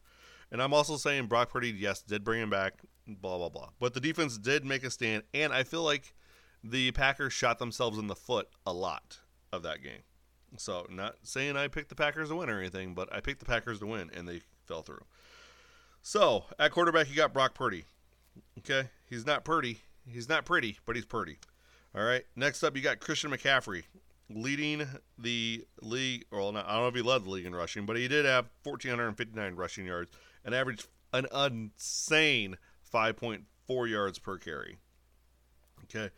And 0.52 0.62
I'm 0.62 0.74
also 0.74 0.96
saying 0.96 1.26
Brock 1.26 1.50
Purdy, 1.50 1.70
yes, 1.70 2.02
did 2.02 2.22
bring 2.22 2.40
him 2.40 2.50
back, 2.50 2.74
blah 3.06 3.38
blah 3.38 3.48
blah. 3.48 3.70
But 3.80 3.94
the 3.94 4.00
defense 4.00 4.36
did 4.36 4.64
make 4.64 4.84
a 4.84 4.90
stand, 4.90 5.22
and 5.32 5.52
I 5.52 5.62
feel 5.62 5.82
like 5.82 6.14
the 6.62 6.90
Packers 6.92 7.32
shot 7.32 7.58
themselves 7.58 7.98
in 7.98 8.06
the 8.06 8.14
foot 8.14 8.48
a 8.66 8.72
lot 8.72 9.20
of 9.52 9.62
that 9.62 9.82
game. 9.82 10.02
So, 10.56 10.86
not 10.88 11.16
saying 11.22 11.56
I 11.56 11.68
picked 11.68 11.88
the 11.88 11.94
Packers 11.94 12.28
to 12.28 12.36
win 12.36 12.48
or 12.48 12.60
anything, 12.60 12.94
but 12.94 13.12
I 13.12 13.20
picked 13.20 13.40
the 13.40 13.44
Packers 13.44 13.80
to 13.80 13.86
win, 13.86 14.10
and 14.14 14.28
they 14.28 14.40
fell 14.66 14.82
through. 14.82 15.04
So, 16.02 16.44
at 16.58 16.70
quarterback, 16.70 17.08
you 17.08 17.16
got 17.16 17.32
Brock 17.32 17.54
Purdy. 17.54 17.84
Okay, 18.58 18.88
he's 19.08 19.26
not 19.26 19.44
Purdy. 19.44 19.80
He's 20.06 20.28
not 20.28 20.44
pretty, 20.44 20.78
but 20.86 20.96
he's 20.96 21.04
Purdy. 21.04 21.38
All 21.94 22.02
right. 22.02 22.24
Next 22.36 22.62
up, 22.62 22.76
you 22.76 22.82
got 22.82 23.00
Christian 23.00 23.30
McCaffrey 23.30 23.84
leading 24.28 24.86
the 25.18 25.64
league. 25.80 26.24
Well, 26.30 26.52
not, 26.52 26.66
I 26.66 26.72
don't 26.72 26.82
know 26.82 26.88
if 26.88 26.94
he 26.94 27.02
led 27.02 27.24
the 27.24 27.30
league 27.30 27.46
in 27.46 27.54
rushing, 27.54 27.86
but 27.86 27.96
he 27.96 28.08
did 28.08 28.24
have 28.24 28.50
1,459 28.64 29.54
rushing 29.54 29.86
yards 29.86 30.10
and 30.44 30.54
averaged 30.54 30.88
an 31.12 31.26
insane 31.32 32.56
5.4 32.92 33.88
yards 33.88 34.18
per 34.18 34.38
carry. 34.38 34.76
Okay. 35.84 36.10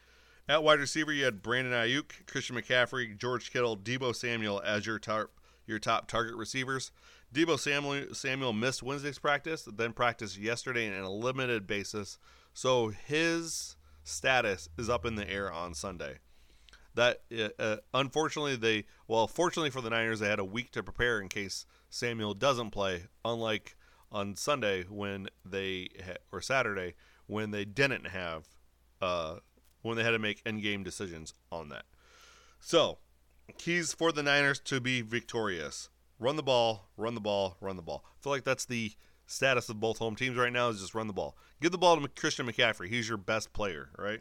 At 0.48 0.62
wide 0.62 0.78
receiver, 0.78 1.12
you 1.12 1.24
had 1.24 1.42
Brandon 1.42 1.72
Aiyuk, 1.72 2.26
Christian 2.26 2.54
McCaffrey, 2.54 3.18
George 3.18 3.52
Kittle, 3.52 3.76
Deebo 3.76 4.14
Samuel 4.14 4.62
as 4.64 4.86
your 4.86 4.98
top 5.00 5.30
your 5.66 5.80
top 5.80 6.06
target 6.06 6.36
receivers. 6.36 6.92
Deebo 7.34 7.58
Samuel, 7.58 8.14
Samuel 8.14 8.52
missed 8.52 8.82
Wednesday's 8.82 9.18
practice, 9.18 9.62
then 9.62 9.92
practiced 9.92 10.38
yesterday 10.38 10.88
on 10.88 11.04
a 11.04 11.10
limited 11.10 11.66
basis, 11.66 12.18
so 12.54 12.88
his 12.88 13.74
status 14.04 14.68
is 14.78 14.88
up 14.88 15.04
in 15.04 15.16
the 15.16 15.28
air 15.28 15.50
on 15.50 15.74
Sunday. 15.74 16.18
That 16.94 17.22
uh, 17.36 17.48
uh, 17.58 17.76
unfortunately 17.92 18.54
they 18.54 18.84
well, 19.08 19.26
fortunately 19.26 19.70
for 19.70 19.80
the 19.80 19.90
Niners, 19.90 20.20
they 20.20 20.28
had 20.28 20.38
a 20.38 20.44
week 20.44 20.70
to 20.72 20.82
prepare 20.84 21.20
in 21.20 21.28
case 21.28 21.66
Samuel 21.90 22.34
doesn't 22.34 22.70
play. 22.70 23.06
Unlike 23.24 23.76
on 24.12 24.36
Sunday 24.36 24.84
when 24.84 25.28
they 25.44 25.88
or 26.30 26.40
Saturday 26.40 26.94
when 27.26 27.50
they 27.50 27.64
didn't 27.64 28.06
have 28.06 28.46
uh, 29.02 29.36
when 29.86 29.96
they 29.96 30.04
had 30.04 30.10
to 30.10 30.18
make 30.18 30.42
end 30.44 30.62
game 30.62 30.82
decisions 30.82 31.34
on 31.50 31.68
that. 31.70 31.84
So, 32.60 32.98
keys 33.58 33.92
for 33.92 34.12
the 34.12 34.22
Niners 34.22 34.60
to 34.60 34.80
be 34.80 35.02
victorious. 35.02 35.88
Run 36.18 36.36
the 36.36 36.42
ball, 36.42 36.88
run 36.96 37.14
the 37.14 37.20
ball, 37.20 37.56
run 37.60 37.76
the 37.76 37.82
ball. 37.82 38.04
I 38.06 38.22
feel 38.22 38.32
like 38.32 38.44
that's 38.44 38.64
the 38.64 38.92
status 39.26 39.68
of 39.68 39.80
both 39.80 39.98
home 39.98 40.16
teams 40.16 40.36
right 40.36 40.52
now 40.52 40.68
is 40.68 40.80
just 40.80 40.94
run 40.94 41.06
the 41.06 41.12
ball. 41.12 41.36
Give 41.60 41.72
the 41.72 41.78
ball 41.78 42.00
to 42.00 42.08
Christian 42.08 42.46
McCaffrey. 42.46 42.88
He's 42.88 43.08
your 43.08 43.18
best 43.18 43.52
player, 43.52 43.90
right? 43.98 44.20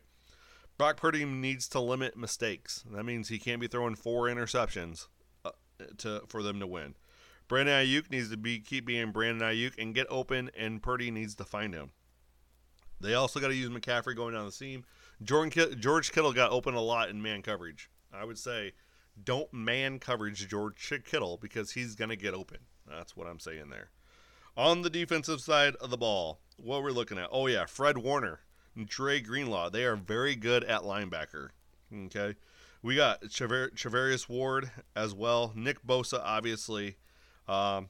Brock 0.77 0.97
Purdy 0.97 1.23
needs 1.23 1.69
to 1.69 1.79
limit 1.79 2.17
mistakes. 2.17 2.83
That 2.91 3.05
means 3.05 3.29
he 3.29 3.39
can't 3.39 3.61
be 3.61 3.67
throwing 3.67 3.95
four 3.95 4.23
interceptions 4.23 5.07
uh, 5.45 5.51
to 5.99 6.23
for 6.27 6.43
them 6.43 6.59
to 6.59 6.67
win. 6.67 6.95
Brandon 7.47 7.85
Aiyuk 7.85 8.09
needs 8.09 8.29
to 8.31 8.37
be 8.37 8.59
keep 8.59 8.85
being 8.85 9.11
Brandon 9.11 9.47
Aiyuk 9.47 9.73
and 9.77 9.95
get 9.95 10.07
open, 10.09 10.49
and 10.57 10.81
Purdy 10.81 11.11
needs 11.11 11.35
to 11.35 11.45
find 11.45 11.73
him. 11.73 11.91
They 12.99 13.13
also 13.13 13.39
got 13.39 13.49
to 13.49 13.55
use 13.55 13.69
McCaffrey 13.69 14.15
going 14.15 14.33
down 14.33 14.45
the 14.45 14.51
seam. 14.51 14.83
Jordan 15.23 15.79
George 15.79 16.11
Kittle 16.11 16.33
got 16.33 16.51
open 16.51 16.73
a 16.73 16.81
lot 16.81 17.09
in 17.09 17.21
man 17.21 17.41
coverage. 17.41 17.89
I 18.13 18.25
would 18.25 18.37
say 18.37 18.73
don't 19.21 19.51
man 19.53 19.99
coverage 19.99 20.47
George 20.47 20.93
Kittle 21.05 21.37
because 21.41 21.71
he's 21.71 21.95
going 21.95 22.09
to 22.09 22.15
get 22.15 22.33
open. 22.33 22.59
That's 22.87 23.15
what 23.15 23.27
I'm 23.27 23.39
saying 23.39 23.69
there. 23.69 23.89
On 24.57 24.81
the 24.81 24.89
defensive 24.89 25.41
side 25.41 25.75
of 25.75 25.89
the 25.89 25.97
ball, 25.97 26.39
what 26.57 26.83
we're 26.83 26.91
looking 26.91 27.17
at. 27.17 27.29
Oh 27.31 27.47
yeah, 27.47 27.65
Fred 27.65 27.97
Warner, 27.97 28.41
and 28.75 28.87
Dre 28.87 29.19
Greenlaw. 29.19 29.69
They 29.69 29.85
are 29.85 29.95
very 29.95 30.35
good 30.35 30.63
at 30.63 30.81
linebacker. 30.81 31.49
Okay. 32.05 32.35
We 32.81 32.95
got 32.95 33.23
Charvarius 33.23 34.29
Ward 34.29 34.69
as 34.95 35.15
well. 35.15 35.51
Nick 35.55 35.85
Bosa, 35.85 36.21
obviously. 36.23 36.97
Um, 37.47 37.89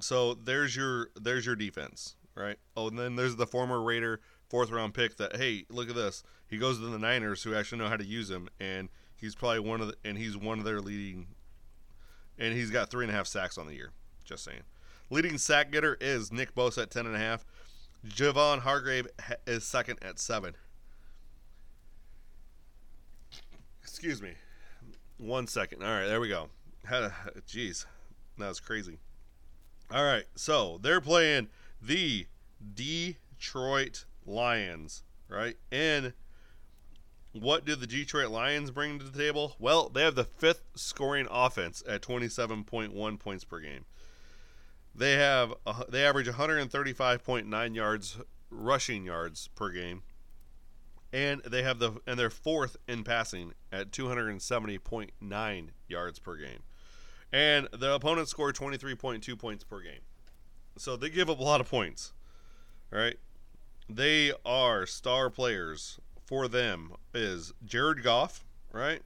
so 0.00 0.34
there's 0.34 0.74
your 0.74 1.08
there's 1.20 1.44
your 1.44 1.56
defense, 1.56 2.16
right? 2.34 2.56
Oh, 2.76 2.88
and 2.88 2.98
then 2.98 3.16
there's 3.16 3.36
the 3.36 3.46
former 3.46 3.82
Raider 3.82 4.20
fourth 4.50 4.70
round 4.70 4.92
pick 4.92 5.16
that 5.16 5.36
hey, 5.36 5.64
look 5.70 5.88
at 5.88 5.94
this. 5.94 6.22
He 6.48 6.58
goes 6.58 6.78
to 6.78 6.86
the 6.86 6.98
Niners 6.98 7.44
who 7.44 7.54
actually 7.54 7.78
know 7.78 7.88
how 7.88 7.96
to 7.96 8.04
use 8.04 8.28
him, 8.28 8.48
and 8.58 8.90
he's 9.16 9.34
probably 9.34 9.60
one 9.60 9.80
of 9.80 9.86
the, 9.86 9.94
and 10.04 10.18
he's 10.18 10.36
one 10.36 10.58
of 10.58 10.64
their 10.64 10.80
leading, 10.80 11.28
and 12.38 12.52
he's 12.52 12.70
got 12.70 12.90
three 12.90 13.04
and 13.04 13.12
a 13.12 13.16
half 13.16 13.28
sacks 13.28 13.56
on 13.56 13.66
the 13.66 13.74
year. 13.74 13.92
Just 14.24 14.44
saying. 14.44 14.62
Leading 15.08 15.38
sack 15.38 15.70
getter 15.70 15.96
is 16.00 16.30
Nick 16.30 16.54
Bosa 16.54 16.82
at 16.82 16.90
ten 16.90 17.06
and 17.06 17.14
a 17.14 17.18
half. 17.18 17.44
Javon 18.06 18.60
Hargrave 18.60 19.06
is 19.46 19.64
second 19.64 19.98
at 20.02 20.18
seven. 20.18 20.54
Excuse 23.82 24.20
me. 24.20 24.32
One 25.18 25.46
second. 25.46 25.82
All 25.82 25.90
right, 25.90 26.06
there 26.06 26.20
we 26.20 26.28
go. 26.28 26.48
Had 26.84 27.04
a, 27.04 27.14
Jeez, 27.46 27.86
that 28.38 28.48
was 28.48 28.60
crazy. 28.60 28.98
All 29.92 30.04
right, 30.04 30.24
so 30.34 30.78
they're 30.82 31.00
playing 31.00 31.48
the 31.82 32.26
Detroit 32.74 34.04
Lions, 34.26 35.04
right? 35.28 35.56
And 35.70 36.12
what 37.32 37.64
do 37.64 37.76
the 37.76 37.86
Detroit 37.86 38.30
Lions 38.30 38.70
bring 38.70 38.98
to 38.98 39.04
the 39.04 39.16
table? 39.16 39.54
Well, 39.58 39.88
they 39.88 40.02
have 40.02 40.16
the 40.16 40.24
fifth 40.24 40.62
scoring 40.74 41.28
offense 41.30 41.82
at 41.88 42.02
27.1 42.02 43.18
points 43.18 43.44
per 43.44 43.60
game. 43.60 43.84
They 44.94 45.12
have 45.12 45.54
uh, 45.66 45.84
they 45.88 46.04
average 46.04 46.26
135.9 46.26 47.74
yards 47.74 48.18
rushing 48.50 49.04
yards 49.04 49.48
per 49.54 49.70
game, 49.70 50.02
and 51.12 51.40
they 51.42 51.62
have 51.62 51.78
the 51.78 52.00
and 52.06 52.18
they're 52.18 52.30
fourth 52.30 52.76
in 52.88 53.04
passing 53.04 53.52
at 53.70 53.92
270.9 53.92 55.68
yards 55.88 56.18
per 56.18 56.36
game, 56.36 56.58
and 57.32 57.68
the 57.72 57.94
opponents 57.94 58.32
score 58.32 58.52
23.2 58.52 59.38
points 59.38 59.62
per 59.62 59.80
game. 59.80 60.00
So 60.76 60.96
they 60.96 61.08
give 61.08 61.30
up 61.30 61.38
a 61.38 61.44
lot 61.44 61.60
of 61.60 61.70
points, 61.70 62.12
right? 62.90 63.16
They 63.92 64.32
are 64.46 64.86
star 64.86 65.30
players 65.30 65.98
for 66.24 66.46
them 66.46 66.92
is 67.12 67.52
Jared 67.64 68.04
Goff, 68.04 68.44
right? 68.72 69.02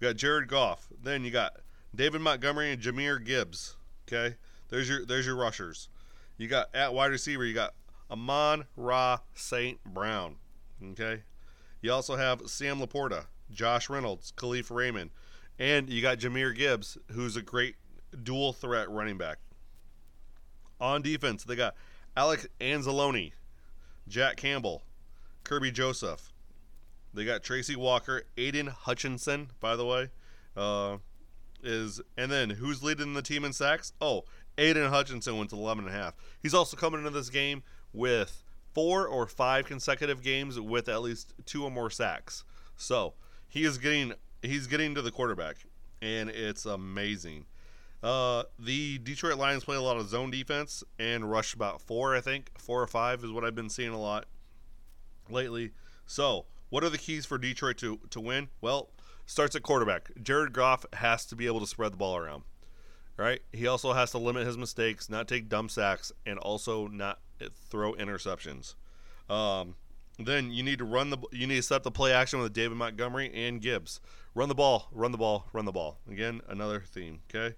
We 0.00 0.08
got 0.08 0.16
Jared 0.16 0.48
Goff. 0.48 0.88
Then 1.00 1.24
you 1.24 1.30
got 1.30 1.60
David 1.94 2.20
Montgomery 2.20 2.72
and 2.72 2.82
Jahmyr 2.82 3.24
Gibbs. 3.24 3.76
Okay, 4.08 4.34
there's 4.70 4.88
your 4.88 5.06
there's 5.06 5.24
your 5.24 5.36
rushers. 5.36 5.88
You 6.36 6.48
got 6.48 6.74
at 6.74 6.92
wide 6.92 7.12
receiver. 7.12 7.44
You 7.44 7.54
got 7.54 7.74
Amon-Ra 8.10 9.18
St. 9.34 9.78
Brown. 9.84 10.34
Okay, 10.82 11.22
you 11.80 11.92
also 11.92 12.16
have 12.16 12.42
Sam 12.46 12.80
LaPorta, 12.80 13.26
Josh 13.52 13.88
Reynolds, 13.88 14.32
Kalif 14.36 14.74
Raymond, 14.74 15.10
and 15.60 15.88
you 15.88 16.02
got 16.02 16.18
Jahmyr 16.18 16.56
Gibbs, 16.56 16.98
who's 17.12 17.36
a 17.36 17.42
great 17.42 17.76
dual 18.20 18.52
threat 18.52 18.90
running 18.90 19.16
back. 19.16 19.38
On 20.80 21.02
defense, 21.02 21.44
they 21.44 21.54
got 21.54 21.76
Alex 22.16 22.48
Anzalone, 22.60 23.30
Jack 24.12 24.36
Campbell, 24.36 24.82
Kerby 25.42 25.72
Joseph. 25.72 26.30
They 27.14 27.24
got 27.24 27.42
Tracy 27.42 27.76
Walker, 27.76 28.24
Aidan 28.36 28.66
Hutchinson, 28.66 29.52
by 29.58 29.74
the 29.74 29.86
way, 29.86 30.10
uh, 30.54 30.98
is 31.62 31.98
and 32.18 32.30
then 32.30 32.50
who's 32.50 32.82
leading 32.82 33.14
the 33.14 33.22
team 33.22 33.42
in 33.42 33.54
sacks? 33.54 33.94
Oh, 34.02 34.24
Aidan 34.58 34.90
Hutchinson 34.90 35.38
went 35.38 35.48
to 35.48 35.56
11 35.56 35.86
and 35.86 35.94
a 35.94 35.96
half. 35.96 36.14
He's 36.42 36.52
also 36.52 36.76
coming 36.76 36.98
into 36.98 37.10
this 37.10 37.30
game 37.30 37.62
with 37.94 38.44
four 38.74 39.06
or 39.06 39.26
five 39.26 39.64
consecutive 39.64 40.22
games 40.22 40.60
with 40.60 40.90
at 40.90 41.00
least 41.00 41.32
two 41.46 41.64
or 41.64 41.70
more 41.70 41.88
sacks. 41.88 42.44
So 42.76 43.14
he 43.48 43.64
is 43.64 43.78
getting 43.78 44.12
he's 44.42 44.66
getting 44.66 44.94
to 44.94 45.00
the 45.00 45.10
quarterback, 45.10 45.56
and 46.02 46.28
it's 46.28 46.66
amazing. 46.66 47.46
Uh, 48.02 48.42
the 48.58 48.98
Detroit 48.98 49.38
Lions 49.38 49.64
play 49.64 49.76
a 49.76 49.80
lot 49.80 49.96
of 49.96 50.08
zone 50.08 50.30
defense 50.30 50.82
and 50.98 51.30
rush 51.30 51.54
about 51.54 51.80
four, 51.80 52.16
I 52.16 52.20
think. 52.20 52.50
Four 52.58 52.82
or 52.82 52.86
five 52.86 53.22
is 53.22 53.30
what 53.30 53.44
I've 53.44 53.54
been 53.54 53.70
seeing 53.70 53.92
a 53.92 54.00
lot 54.00 54.26
lately. 55.30 55.72
So, 56.06 56.46
what 56.68 56.82
are 56.82 56.90
the 56.90 56.98
keys 56.98 57.26
for 57.26 57.38
Detroit 57.38 57.78
to, 57.78 58.00
to 58.10 58.20
win? 58.20 58.48
Well, 58.60 58.90
starts 59.24 59.54
at 59.54 59.62
quarterback. 59.62 60.10
Jared 60.20 60.52
Goff 60.52 60.84
has 60.94 61.24
to 61.26 61.36
be 61.36 61.46
able 61.46 61.60
to 61.60 61.66
spread 61.66 61.92
the 61.92 61.96
ball 61.96 62.16
around. 62.16 62.42
Right? 63.16 63.42
He 63.52 63.66
also 63.66 63.92
has 63.92 64.10
to 64.12 64.18
limit 64.18 64.46
his 64.46 64.58
mistakes, 64.58 65.08
not 65.08 65.28
take 65.28 65.48
dumb 65.48 65.68
sacks, 65.68 66.10
and 66.26 66.38
also 66.38 66.88
not 66.88 67.20
throw 67.68 67.92
interceptions. 67.92 68.74
Um, 69.28 69.76
then 70.18 70.50
you 70.50 70.62
need 70.62 70.78
to 70.78 70.84
run 70.84 71.10
the 71.10 71.18
you 71.30 71.46
need 71.46 71.56
to 71.56 71.62
set 71.62 71.82
the 71.82 71.90
play 71.90 72.12
action 72.12 72.40
with 72.40 72.52
David 72.52 72.76
Montgomery 72.76 73.30
and 73.34 73.60
Gibbs. 73.60 74.00
Run 74.34 74.48
the 74.48 74.54
ball, 74.54 74.88
run 74.92 75.12
the 75.12 75.18
ball, 75.18 75.46
run 75.52 75.66
the 75.66 75.72
ball. 75.72 75.98
Again, 76.10 76.40
another 76.48 76.80
theme. 76.80 77.20
Okay. 77.30 77.54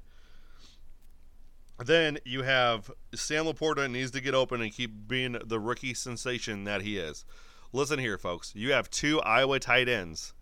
Then 1.79 2.19
you 2.25 2.43
have 2.43 2.91
Sam 3.15 3.47
Laporta 3.47 3.91
needs 3.91 4.13
to 4.13 4.21
get 4.21 4.35
open 4.35 4.61
and 4.61 4.73
keep 4.73 5.09
being 5.09 5.37
the 5.45 5.59
rookie 5.59 5.95
sensation 5.95 6.65
that 6.65 6.83
he 6.83 6.99
is. 6.99 7.25
Listen 7.73 7.99
here, 7.99 8.17
folks. 8.17 8.55
You 8.55 8.73
have 8.73 8.89
two 8.91 9.21
Iowa 9.23 9.59
tight 9.59 9.89
ends, 9.89 10.35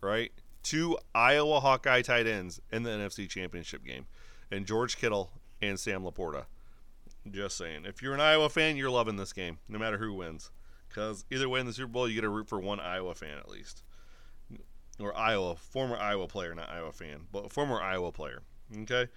right? 0.00 0.32
Two 0.64 0.98
Iowa 1.14 1.60
Hawkeye 1.60 2.02
tight 2.02 2.26
ends 2.26 2.60
in 2.72 2.82
the 2.82 2.90
NFC 2.90 3.28
Championship 3.28 3.84
game, 3.84 4.06
and 4.50 4.66
George 4.66 4.96
Kittle 4.96 5.30
and 5.62 5.78
Sam 5.78 6.02
Laporta. 6.02 6.46
Just 7.30 7.56
saying. 7.56 7.84
If 7.86 8.02
you're 8.02 8.14
an 8.14 8.20
Iowa 8.20 8.48
fan, 8.48 8.76
you're 8.76 8.90
loving 8.90 9.16
this 9.16 9.32
game, 9.32 9.58
no 9.68 9.78
matter 9.78 9.98
who 9.98 10.12
wins. 10.12 10.50
Because 10.88 11.24
either 11.30 11.48
way 11.48 11.60
in 11.60 11.66
the 11.66 11.72
Super 11.72 11.88
Bowl, 11.88 12.08
you 12.08 12.14
get 12.14 12.20
to 12.22 12.28
root 12.28 12.48
for 12.48 12.60
one 12.60 12.80
Iowa 12.80 13.14
fan 13.14 13.38
at 13.38 13.48
least. 13.48 13.82
Or 15.00 15.16
Iowa, 15.16 15.56
former 15.56 15.96
Iowa 15.96 16.28
player, 16.28 16.54
not 16.54 16.70
Iowa 16.70 16.92
fan, 16.92 17.26
but 17.32 17.52
former 17.52 17.80
Iowa 17.80 18.12
player. 18.12 18.42
Okay? 18.82 19.08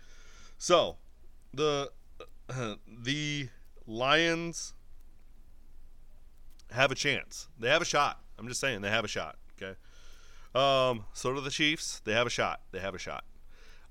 So, 0.58 0.98
the 1.54 1.92
uh, 2.50 2.75
the 2.88 3.50
Lions 3.86 4.74
have 6.72 6.92
a 6.92 6.96
chance. 6.96 7.48
They 7.60 7.70
have 7.70 7.82
a 7.82 7.86
shot. 7.86 8.22
I'm 8.38 8.48
just 8.48 8.60
saying 8.60 8.82
they 8.82 8.89
have 8.89 9.06
a 9.06 9.08
shot. 9.08 9.38
Okay. 9.62 9.75
Um, 10.54 11.06
so 11.13 11.34
do 11.34 11.42
the 11.42 11.50
Chiefs. 11.50 12.01
They 12.04 12.13
have 12.13 12.27
a 12.27 12.32
shot. 12.32 12.62
They 12.72 12.80
have 12.80 12.96
a 12.96 13.00
shot. 13.00 13.24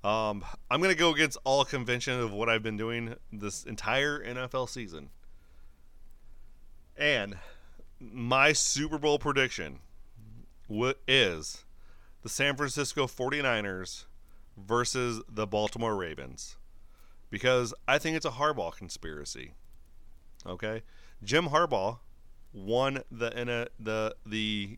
Um, 0.03 0.45
I'm 0.69 0.79
to 0.93 0.99
go 0.99 1.13
against 1.13 1.37
all 1.43 1.65
convention 1.65 2.19
of 2.19 2.31
what 2.31 2.49
I've 2.49 2.63
been 2.63 2.77
doing 2.77 3.15
this 3.31 3.63
entire 3.63 4.23
NFL 4.23 4.69
season. 4.69 5.09
And 6.95 7.37
my 7.99 8.53
Super 8.53 8.97
Bowl 8.97 9.19
prediction 9.19 9.79
is 11.07 11.65
the 12.21 12.29
San 12.29 12.55
Francisco 12.55 13.07
49ers 13.07 14.05
versus 14.57 15.21
the 15.29 15.47
Baltimore 15.47 15.95
Ravens. 15.95 16.57
Because 17.29 17.73
I 17.87 17.97
think 17.97 18.15
it's 18.15 18.25
a 18.25 18.31
Harbaugh 18.31 18.75
conspiracy. 18.75 19.53
Okay? 20.45 20.83
Jim 21.23 21.49
Harbaugh 21.49 21.99
won 22.53 23.03
the 23.11 23.69
the 23.79 24.15
the 24.25 24.77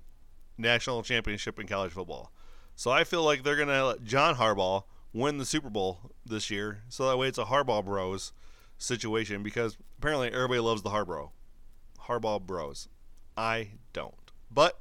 national 0.57 1.03
championship 1.03 1.59
in 1.59 1.67
college 1.67 1.91
football. 1.91 2.31
So 2.75 2.91
I 2.91 3.03
feel 3.03 3.23
like 3.23 3.43
they're 3.43 3.55
to 3.63 3.85
let 3.85 4.03
John 4.03 4.35
Harbaugh 4.35 4.83
win 5.13 5.37
the 5.37 5.45
Super 5.45 5.69
Bowl 5.69 5.99
this 6.25 6.49
year. 6.49 6.83
So 6.89 7.07
that 7.07 7.17
way 7.17 7.27
it's 7.27 7.37
a 7.37 7.45
Harbaugh 7.45 7.83
Bros 7.83 8.31
situation 8.77 9.43
because 9.43 9.77
apparently 9.97 10.31
everybody 10.31 10.59
loves 10.59 10.81
the 10.81 10.89
Harbaugh. 10.89 11.31
Harbaugh 12.07 12.41
Bros. 12.41 12.87
I 13.37 13.71
don't. 13.93 14.13
But 14.51 14.79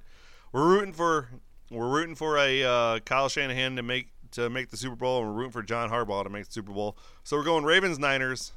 we're 0.52 0.66
rooting 0.66 0.92
for 0.92 1.28
we're 1.70 1.88
rooting 1.88 2.14
for 2.14 2.38
a 2.38 2.64
uh, 2.64 2.98
Kyle 3.00 3.28
Shanahan 3.28 3.76
to 3.76 3.82
make 3.82 4.08
to 4.32 4.50
make 4.50 4.70
the 4.70 4.76
Super 4.76 4.96
Bowl, 4.96 5.20
and 5.20 5.28
we're 5.28 5.34
rooting 5.34 5.52
for 5.52 5.62
John 5.62 5.90
Harbaugh 5.90 6.24
to 6.24 6.30
make 6.30 6.46
the 6.46 6.52
Super 6.52 6.72
Bowl. 6.72 6.96
So 7.24 7.36
we're 7.36 7.44
going 7.44 7.64
Ravens 7.64 7.98
Niners, 7.98 8.52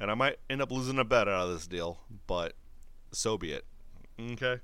and 0.00 0.10
I 0.10 0.14
might 0.14 0.38
end 0.50 0.62
up 0.62 0.70
losing 0.70 0.98
a 0.98 1.04
bet 1.04 1.28
out 1.28 1.46
of 1.46 1.52
this 1.52 1.66
deal, 1.66 2.00
but 2.26 2.54
so 3.12 3.36
be 3.36 3.52
it. 3.52 3.64
Okay. 4.20 4.60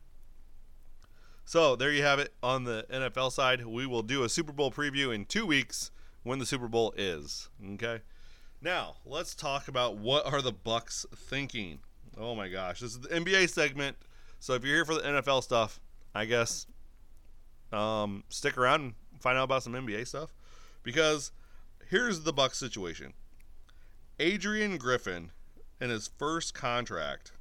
So 1.45 1.77
there 1.77 1.91
you 1.91 2.03
have 2.03 2.19
it 2.19 2.35
on 2.43 2.65
the 2.65 2.85
NFL 2.93 3.33
side. 3.33 3.65
We 3.65 3.87
will 3.87 4.03
do 4.03 4.23
a 4.23 4.29
Super 4.29 4.53
Bowl 4.53 4.71
preview 4.71 5.15
in 5.15 5.25
two 5.25 5.47
weeks 5.47 5.91
when 6.23 6.39
the 6.39 6.47
Super 6.47 6.69
Bowl 6.69 6.93
is. 6.97 7.49
Okay. 7.75 8.01
Now 8.61 8.97
let's 9.07 9.35
talk 9.35 9.69
about 9.69 9.97
what 9.97 10.27
are 10.27 10.43
the 10.43 10.53
Bucks 10.53 11.07
thinking. 11.15 11.79
Oh 12.19 12.35
my 12.35 12.49
gosh, 12.49 12.81
this 12.81 12.93
is 12.93 13.01
the 13.01 13.09
NBA 13.09 13.49
segment. 13.49 13.97
So 14.41 14.55
if 14.55 14.65
you're 14.65 14.75
here 14.75 14.85
for 14.85 14.95
the 14.95 15.01
NFL 15.01 15.43
stuff, 15.43 15.81
I 16.15 16.25
guess 16.25 16.67
um, 17.73 18.25
stick 18.29 18.59
around 18.59 18.95
find 19.21 19.39
out 19.39 19.45
about 19.45 19.63
some 19.63 19.75
NBA 19.75 20.07
stuff 20.07 20.35
because 20.83 21.33
here's 21.89 22.21
the 22.21 22.33
Bucks 22.33 22.59
situation. 22.59 23.13
Adrian 24.19 24.77
Griffin 24.79 25.31
in 25.81 25.91
his 25.91 26.11
first 26.19 26.55
contract, 26.55 27.33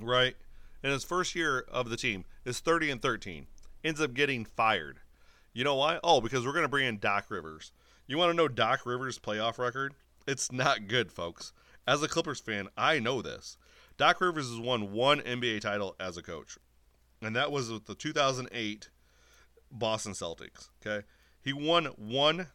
right? 0.00 0.36
In 0.82 0.90
his 0.90 1.04
first 1.04 1.34
year 1.34 1.64
of 1.68 1.90
the 1.90 1.96
team 1.96 2.24
is 2.44 2.60
30 2.60 2.90
and 2.90 3.02
13. 3.02 3.46
Ends 3.84 4.00
up 4.00 4.14
getting 4.14 4.44
fired. 4.44 5.00
You 5.52 5.64
know 5.64 5.74
why? 5.74 5.98
Oh, 6.04 6.20
because 6.20 6.46
we're 6.46 6.52
going 6.52 6.62
to 6.62 6.68
bring 6.68 6.86
in 6.86 6.98
Doc 6.98 7.26
Rivers. 7.28 7.72
You 8.06 8.18
want 8.18 8.30
to 8.30 8.36
know 8.36 8.48
Doc 8.48 8.86
Rivers' 8.86 9.18
playoff 9.18 9.58
record? 9.58 9.94
It's 10.26 10.52
not 10.52 10.88
good, 10.88 11.10
folks. 11.10 11.52
As 11.86 12.02
a 12.02 12.08
Clippers 12.08 12.40
fan, 12.40 12.68
I 12.76 12.98
know 12.98 13.22
this. 13.22 13.56
Doc 13.96 14.20
Rivers 14.20 14.48
has 14.48 14.60
won 14.60 14.92
one 14.92 15.20
NBA 15.20 15.60
title 15.60 15.96
as 15.98 16.16
a 16.16 16.22
coach, 16.22 16.58
and 17.20 17.34
that 17.34 17.50
was 17.50 17.70
with 17.70 17.86
the 17.86 17.94
2008 17.94 18.90
Boston 19.70 20.12
Celtics. 20.12 20.70
Okay, 20.84 21.06
he 21.40 21.52
won 21.52 21.86
one, 21.96 22.48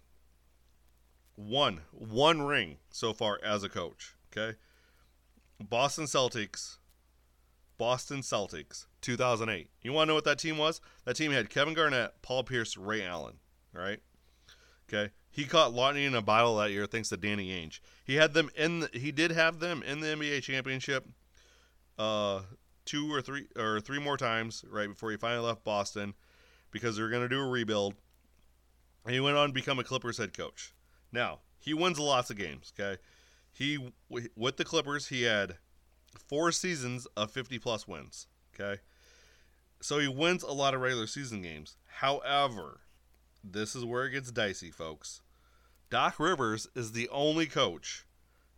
one, 1.35 1.81
one 1.91 2.41
ring 2.41 2.77
so 2.89 3.13
far 3.13 3.39
as 3.43 3.63
a 3.63 3.69
coach. 3.69 4.15
Okay, 4.31 4.57
Boston 5.59 6.05
Celtics, 6.05 6.77
Boston 7.77 8.21
Celtics, 8.21 8.85
2008. 9.01 9.69
You 9.81 9.93
want 9.93 10.07
to 10.07 10.09
know 10.09 10.15
what 10.15 10.25
that 10.25 10.39
team 10.39 10.57
was? 10.57 10.81
That 11.05 11.15
team 11.15 11.31
had 11.31 11.49
Kevin 11.49 11.73
Garnett, 11.73 12.21
Paul 12.21 12.43
Pierce, 12.43 12.77
Ray 12.77 13.03
Allen. 13.03 13.35
Right. 13.73 13.99
Okay. 14.87 15.11
He 15.29 15.45
caught 15.45 15.73
lightning 15.73 16.05
in 16.05 16.15
a 16.15 16.21
bottle 16.21 16.57
that 16.57 16.71
year 16.71 16.85
thanks 16.85 17.09
to 17.09 17.17
Danny 17.17 17.49
Ainge. 17.49 17.79
He 18.05 18.15
had 18.15 18.33
them 18.33 18.49
in. 18.55 18.81
The, 18.81 18.89
he 18.93 19.11
did 19.11 19.31
have 19.31 19.59
them 19.59 19.81
in 19.81 19.99
the 19.99 20.07
NBA 20.07 20.43
championship, 20.43 21.07
uh, 21.97 22.41
two 22.85 23.11
or 23.11 23.21
three 23.21 23.47
or 23.57 23.79
three 23.79 23.99
more 23.99 24.17
times 24.17 24.63
right 24.69 24.87
before 24.87 25.09
he 25.09 25.17
finally 25.17 25.47
left 25.47 25.63
Boston, 25.63 26.13
because 26.73 26.97
they 26.97 27.01
were 27.01 27.09
going 27.09 27.23
to 27.23 27.29
do 27.29 27.39
a 27.39 27.47
rebuild. 27.47 27.93
And 29.05 29.13
he 29.13 29.21
went 29.21 29.37
on 29.37 29.49
to 29.49 29.53
become 29.53 29.79
a 29.79 29.83
Clippers 29.83 30.17
head 30.17 30.35
coach. 30.35 30.73
Now 31.13 31.39
he 31.59 31.73
wins 31.73 31.99
lots 31.99 32.29
of 32.29 32.37
games. 32.37 32.73
Okay, 32.77 32.99
he 33.53 33.93
with 34.09 34.57
the 34.57 34.65
Clippers 34.65 35.07
he 35.07 35.23
had 35.23 35.57
four 36.27 36.51
seasons 36.51 37.07
of 37.15 37.31
50 37.31 37.59
plus 37.59 37.87
wins. 37.87 38.27
Okay, 38.53 38.81
so 39.79 39.99
he 39.99 40.07
wins 40.07 40.43
a 40.43 40.51
lot 40.51 40.73
of 40.73 40.81
regular 40.81 41.07
season 41.07 41.41
games. 41.41 41.77
However, 41.99 42.81
this 43.43 43.75
is 43.75 43.85
where 43.85 44.05
it 44.05 44.11
gets 44.11 44.31
dicey, 44.31 44.71
folks. 44.71 45.21
Doc 45.89 46.19
Rivers 46.19 46.67
is 46.75 46.93
the 46.93 47.07
only 47.09 47.45
coach 47.45 48.05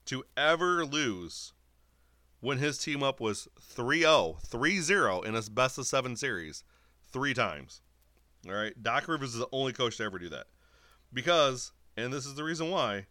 to 0.06 0.24
ever 0.38 0.86
lose 0.86 1.54
when 2.40 2.60
his 2.60 2.78
team 2.78 3.02
up 3.02 3.20
was 3.20 3.48
3-0, 3.76 4.48
3-0 4.48 5.26
in 5.26 5.34
his 5.34 5.50
best 5.50 5.78
of 5.78 5.88
7 5.88 6.16
series 6.16 6.64
3 7.12 7.34
times. 7.34 7.82
All 8.48 8.54
right? 8.54 8.74
Doc 8.82 9.08
Rivers 9.08 9.34
is 9.34 9.40
the 9.40 9.48
only 9.52 9.74
coach 9.74 9.98
to 9.98 10.04
ever 10.04 10.20
do 10.20 10.30
that. 10.30 10.48
Because 11.14 11.72
and 11.98 12.12
this 12.12 12.26
is 12.26 12.36
the 12.36 12.44
reason 12.44 12.70
why 12.70 13.08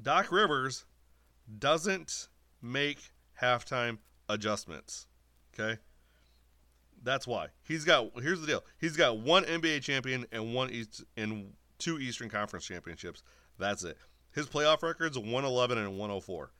Doc 0.00 0.30
Rivers 0.30 0.84
doesn't 1.58 2.28
make 2.60 2.98
halftime 3.40 3.98
adjustments. 4.28 5.06
Okay? 5.54 5.80
That's 7.02 7.26
why. 7.26 7.48
He's 7.66 7.84
got 7.84 8.10
here's 8.22 8.40
the 8.40 8.46
deal. 8.46 8.64
He's 8.78 8.96
got 8.96 9.18
one 9.18 9.44
NBA 9.44 9.82
champion 9.82 10.26
and 10.30 10.54
one 10.54 10.70
East 10.70 11.04
and 11.16 11.52
two 11.78 11.98
Eastern 11.98 12.28
Conference 12.28 12.64
championships. 12.64 13.22
That's 13.58 13.82
it. 13.82 13.98
His 14.32 14.46
playoff 14.46 14.82
record's 14.82 15.18
111 15.18 15.78
and 15.78 15.98
104. 15.98 16.52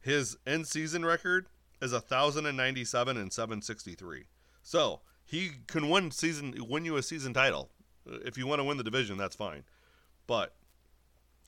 His 0.00 0.38
end 0.46 0.66
season 0.66 1.04
record 1.04 1.48
is 1.82 1.92
1097 1.92 3.16
and 3.16 3.32
763. 3.32 4.24
So, 4.62 5.00
he 5.30 5.52
can 5.68 5.88
win 5.88 6.10
season 6.10 6.54
win 6.68 6.84
you 6.84 6.96
a 6.96 7.02
season 7.04 7.32
title. 7.32 7.70
If 8.04 8.36
you 8.36 8.48
want 8.48 8.58
to 8.58 8.64
win 8.64 8.78
the 8.78 8.82
division, 8.82 9.16
that's 9.16 9.36
fine. 9.36 9.62
But 10.26 10.56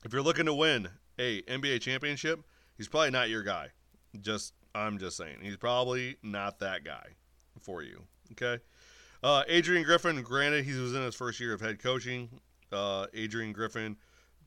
if 0.05 0.13
you're 0.13 0.21
looking 0.21 0.45
to 0.45 0.53
win 0.53 0.87
a 1.19 1.41
NBA 1.41 1.81
championship, 1.81 2.39
he's 2.77 2.87
probably 2.87 3.11
not 3.11 3.29
your 3.29 3.43
guy. 3.43 3.71
Just 4.21 4.53
I'm 4.73 4.99
just 4.99 5.17
saying. 5.17 5.39
He's 5.41 5.57
probably 5.57 6.15
not 6.23 6.59
that 6.59 6.85
guy 6.85 7.15
for 7.59 7.83
you. 7.83 8.03
Okay. 8.31 8.63
Uh, 9.21 9.43
Adrian 9.49 9.83
Griffin, 9.83 10.21
granted, 10.21 10.63
he 10.63 10.73
was 10.73 10.95
in 10.95 11.01
his 11.01 11.15
first 11.15 11.41
year 11.41 11.53
of 11.53 11.59
head 11.59 11.83
coaching. 11.83 12.29
Uh, 12.71 13.07
Adrian 13.13 13.51
Griffin 13.51 13.97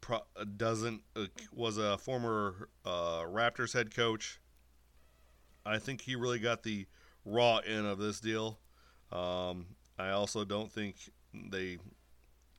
pro- 0.00 0.24
doesn't 0.56 1.02
uh, 1.14 1.26
was 1.52 1.76
a 1.76 1.98
former 1.98 2.70
uh, 2.86 3.20
Raptors 3.20 3.74
head 3.74 3.94
coach. 3.94 4.40
I 5.66 5.78
think 5.78 6.00
he 6.00 6.16
really 6.16 6.38
got 6.38 6.62
the 6.62 6.86
raw 7.26 7.58
end 7.58 7.86
of 7.86 7.98
this 7.98 8.18
deal. 8.18 8.58
Um, 9.16 9.66
I 9.98 10.10
also 10.10 10.44
don't 10.44 10.70
think 10.70 10.96
they. 11.32 11.78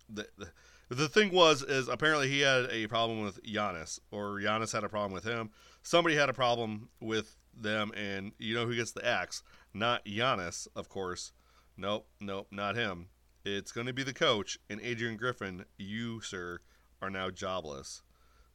The, 0.10 0.28
the, 0.38 0.48
the 0.90 1.10
thing 1.10 1.32
was 1.32 1.62
is 1.64 1.88
apparently 1.88 2.30
he 2.30 2.42
had 2.42 2.70
a 2.72 2.88
problem 2.88 3.22
with 3.22 3.44
Giannis, 3.44 4.00
or 4.12 4.40
Giannis 4.40 4.74
had 4.74 4.84
a 4.84 4.90
problem 4.90 5.12
with 5.12 5.26
him. 5.26 5.52
Somebody 5.84 6.16
had 6.16 6.30
a 6.30 6.34
problem 6.34 6.90
with 7.00 7.36
them, 7.56 7.92
and 7.96 8.32
you 8.40 8.56
know 8.56 8.66
who 8.66 8.76
gets 8.76 8.92
the 8.92 9.06
axe? 9.06 9.44
Not 9.74 10.06
Giannis, 10.06 10.68
of 10.76 10.90
course. 10.90 11.34
Nope, 11.76 12.08
nope, 12.20 12.48
not 12.52 12.76
him. 12.76 13.08
It's 13.46 13.72
going 13.72 13.88
to 13.88 13.94
be 13.94 14.04
the 14.04 14.14
coach, 14.14 14.58
and 14.70 14.82
Adrian 14.82 15.18
Griffin. 15.18 15.66
You, 15.78 16.22
sir, 16.22 16.60
are 17.02 17.10
now 17.10 17.30
jobless. 17.30 18.02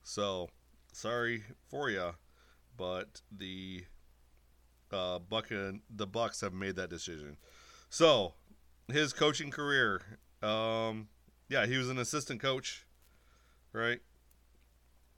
So 0.03 0.49
sorry 0.93 1.45
for 1.69 1.91
you, 1.91 2.15
but 2.77 3.21
the 3.31 3.85
uh, 4.91 5.19
Buck 5.19 5.49
the 5.49 6.07
Bucks 6.07 6.41
have 6.41 6.53
made 6.53 6.77
that 6.77 6.91
decision. 6.91 7.37
So 7.93 8.33
his 8.91 9.13
coaching 9.13 9.51
career, 9.51 10.01
um, 10.43 11.09
yeah, 11.51 11.67
he 11.67 11.77
was 11.77 11.91
an 11.91 11.99
assistant 11.99 12.41
coach, 12.41 12.87
right? 13.75 14.01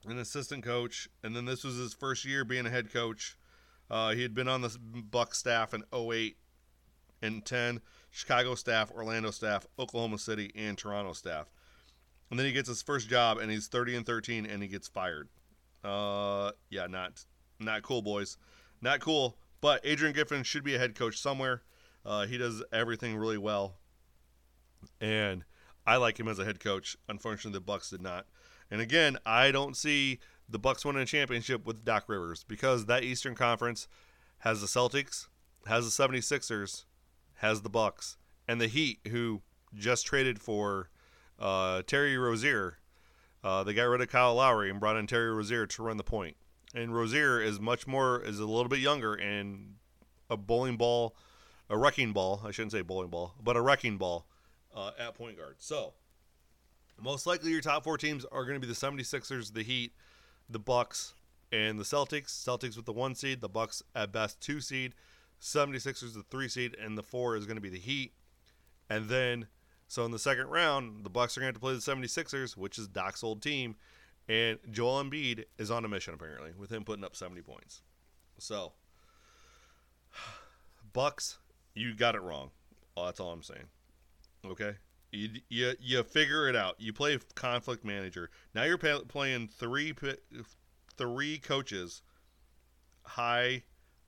An 0.05 0.17
assistant 0.17 0.61
coach, 0.61 1.07
and 1.23 1.33
then 1.33 1.45
this 1.45 1.63
was 1.63 1.77
his 1.77 1.93
first 1.93 2.25
year 2.25 2.43
being 2.43 2.65
a 2.65 2.69
head 2.69 2.91
coach. 2.91 3.37
Uh, 3.89 4.11
he 4.11 4.23
had 4.23 4.33
been 4.33 4.49
on 4.49 4.59
the 4.59 4.77
Buck 4.77 5.33
staff 5.35 5.73
in 5.73 5.85
08 5.93 6.35
and 7.21 7.45
10, 7.45 7.79
Chicago 8.11 8.55
staff, 8.55 8.91
Orlando 8.91 9.31
staff, 9.31 9.65
Oklahoma 9.79 10.17
City, 10.17 10.51
and 10.53 10.77
Toronto 10.77 11.13
staff. 11.13 11.49
And 12.29 12.37
then 12.37 12.45
he 12.45 12.51
gets 12.51 12.67
his 12.67 12.81
first 12.81 13.07
job, 13.07 13.37
and 13.37 13.49
he's 13.49 13.67
30 13.67 13.95
and 13.95 14.05
13, 14.05 14.45
and 14.45 14.61
he 14.61 14.67
gets 14.67 14.89
fired. 14.89 15.29
Uh, 15.81 16.51
yeah, 16.69 16.87
not 16.87 17.23
not 17.57 17.83
cool, 17.83 18.01
boys, 18.01 18.35
not 18.81 18.99
cool. 18.99 19.37
But 19.61 19.79
Adrian 19.85 20.13
Griffin 20.13 20.43
should 20.43 20.65
be 20.65 20.75
a 20.75 20.77
head 20.77 20.93
coach 20.93 21.17
somewhere. 21.17 21.61
Uh, 22.05 22.25
he 22.25 22.37
does 22.37 22.63
everything 22.71 23.15
really 23.15 23.37
well, 23.37 23.77
and 25.01 25.43
I 25.85 25.97
like 25.97 26.19
him 26.19 26.27
as 26.27 26.39
a 26.39 26.45
head 26.45 26.59
coach. 26.59 26.95
Unfortunately, 27.09 27.57
the 27.57 27.61
Bucks 27.61 27.89
did 27.89 28.01
not. 28.01 28.25
And 28.69 28.81
again, 28.81 29.17
I 29.25 29.51
don't 29.51 29.75
see 29.75 30.19
the 30.47 30.59
Bucks 30.59 30.85
winning 30.85 31.01
a 31.01 31.05
championship 31.05 31.65
with 31.65 31.85
Doc 31.85 32.05
Rivers 32.07 32.43
because 32.43 32.85
that 32.85 33.03
Eastern 33.03 33.35
Conference 33.35 33.87
has 34.39 34.61
the 34.61 34.67
Celtics, 34.67 35.27
has 35.65 35.85
the 35.85 36.03
76ers, 36.03 36.85
has 37.35 37.61
the 37.61 37.69
Bucks, 37.69 38.17
and 38.47 38.61
the 38.61 38.67
Heat, 38.67 38.99
who 39.09 39.41
just 39.73 40.05
traded 40.05 40.39
for 40.39 40.89
uh, 41.39 41.81
Terry 41.87 42.17
Rozier. 42.17 42.77
Uh, 43.43 43.63
they 43.63 43.73
got 43.73 43.83
rid 43.83 44.01
of 44.01 44.09
Kyle 44.09 44.35
Lowry 44.35 44.69
and 44.69 44.79
brought 44.79 44.97
in 44.97 45.07
Terry 45.07 45.31
Rozier 45.31 45.67
to 45.67 45.83
run 45.83 45.97
the 45.97 46.03
point. 46.03 46.35
And 46.73 46.93
Rozier 46.93 47.41
is 47.41 47.59
much 47.59 47.87
more 47.87 48.21
is 48.21 48.39
a 48.39 48.45
little 48.45 48.69
bit 48.69 48.79
younger 48.79 49.13
and 49.13 49.75
a 50.29 50.37
bowling 50.37 50.77
ball, 50.77 51.15
a 51.69 51.77
wrecking 51.77 52.13
ball. 52.13 52.41
I 52.45 52.51
shouldn't 52.51 52.71
say 52.71 52.81
bowling 52.81 53.09
ball, 53.09 53.33
but 53.41 53.55
a 53.55 53.61
wrecking 53.61 53.97
ball 53.97 54.27
uh, 54.75 54.91
at 54.99 55.15
point 55.15 55.37
guard. 55.37 55.55
So 55.59 55.93
most 57.01 57.25
likely 57.25 57.51
your 57.51 57.61
top 57.61 57.83
four 57.83 57.97
teams 57.97 58.25
are 58.25 58.43
going 58.45 58.59
to 58.59 58.65
be 58.65 58.71
the 58.71 58.79
76ers, 58.79 59.53
the 59.53 59.63
Heat, 59.63 59.93
the 60.49 60.59
Bucks, 60.59 61.13
and 61.51 61.79
the 61.79 61.83
Celtics. 61.83 62.27
Celtics 62.27 62.75
with 62.75 62.85
the 62.85 62.93
one 62.93 63.15
seed, 63.15 63.41
the 63.41 63.49
Bucks 63.49 63.81
at 63.93 64.11
best 64.11 64.39
two 64.41 64.61
seed, 64.61 64.93
76ers 65.41 66.13
the 66.13 66.23
three 66.29 66.47
seed, 66.47 66.75
and 66.81 66.97
the 66.97 67.03
four 67.03 67.35
is 67.35 67.45
going 67.45 67.57
to 67.57 67.61
be 67.61 67.69
the 67.69 67.79
Heat. 67.79 68.13
And 68.89 69.09
then 69.09 69.47
so 69.87 70.03
in 70.05 70.11
the 70.11 70.19
second 70.19 70.47
round, 70.47 71.03
the 71.03 71.09
Bucks 71.09 71.37
are 71.37 71.41
going 71.41 71.53
to 71.53 71.59
have 71.59 71.61
to 71.61 71.83
play 71.83 71.95
the 71.95 72.07
76ers, 72.07 72.57
which 72.57 72.77
is 72.77 72.87
Doc's 72.87 73.23
old 73.23 73.41
team, 73.41 73.75
and 74.27 74.57
Joel 74.71 75.03
Embiid 75.03 75.45
is 75.57 75.69
on 75.69 75.85
a 75.85 75.87
mission 75.87 76.13
apparently 76.13 76.51
with 76.57 76.71
him 76.71 76.83
putting 76.83 77.03
up 77.03 77.15
70 77.15 77.41
points. 77.41 77.81
So 78.39 78.73
Bucks, 80.93 81.37
you 81.75 81.93
got 81.93 82.15
it 82.15 82.21
wrong. 82.21 82.49
Oh, 82.97 83.05
that's 83.05 83.19
all 83.19 83.31
I'm 83.31 83.43
saying. 83.43 83.67
Okay? 84.45 84.75
You, 85.11 85.29
you, 85.49 85.73
you 85.79 86.03
figure 86.03 86.47
it 86.49 86.55
out. 86.55 86.75
You 86.79 86.93
play 86.93 87.19
conflict 87.35 87.85
manager. 87.85 88.29
Now 88.53 88.63
you're 88.63 88.77
playing 88.77 89.49
three 89.49 89.93
three 90.97 91.37
coaches 91.37 92.01
high 93.03 93.63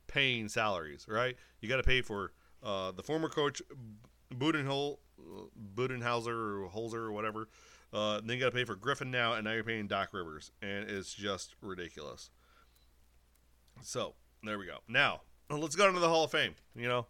paying 0.08 0.50
salaries, 0.50 1.06
right? 1.08 1.36
You 1.62 1.70
got 1.70 1.78
to 1.78 1.84
pay 1.84 2.02
for 2.02 2.32
uh, 2.64 2.92
the 2.92 3.04
former 3.04 3.30
coach 3.30 3.62
Budenholzer 4.34 4.98
Budenhauser 5.76 6.28
or 6.28 6.70
Holzer 6.74 6.96
or 6.96 7.12
whatever. 7.12 7.48
Uh, 7.94 8.20
then 8.22 8.36
you 8.36 8.40
got 8.40 8.52
to 8.52 8.56
pay 8.56 8.66
for 8.66 8.76
Griffin 8.76 9.10
now, 9.10 9.34
and 9.34 9.46
now 9.46 9.54
you're 9.54 9.64
paying 9.64 9.88
Doc 9.88 10.10
Rivers, 10.14 10.52
and 10.62 10.90
it's 10.90 11.14
just 11.14 11.56
ridiculous. 11.62 12.30
So 13.82 14.16
there 14.44 14.60
we 14.60 14.66
go. 14.66 14.80
Now 14.88 15.22
let's 15.50 15.76
go 15.76 15.88
into 15.88 16.00
the 16.00 16.10
Hall 16.10 16.26
of 16.26 16.32
Fame. 16.32 16.56
You 16.76 16.88
know, 16.88 17.08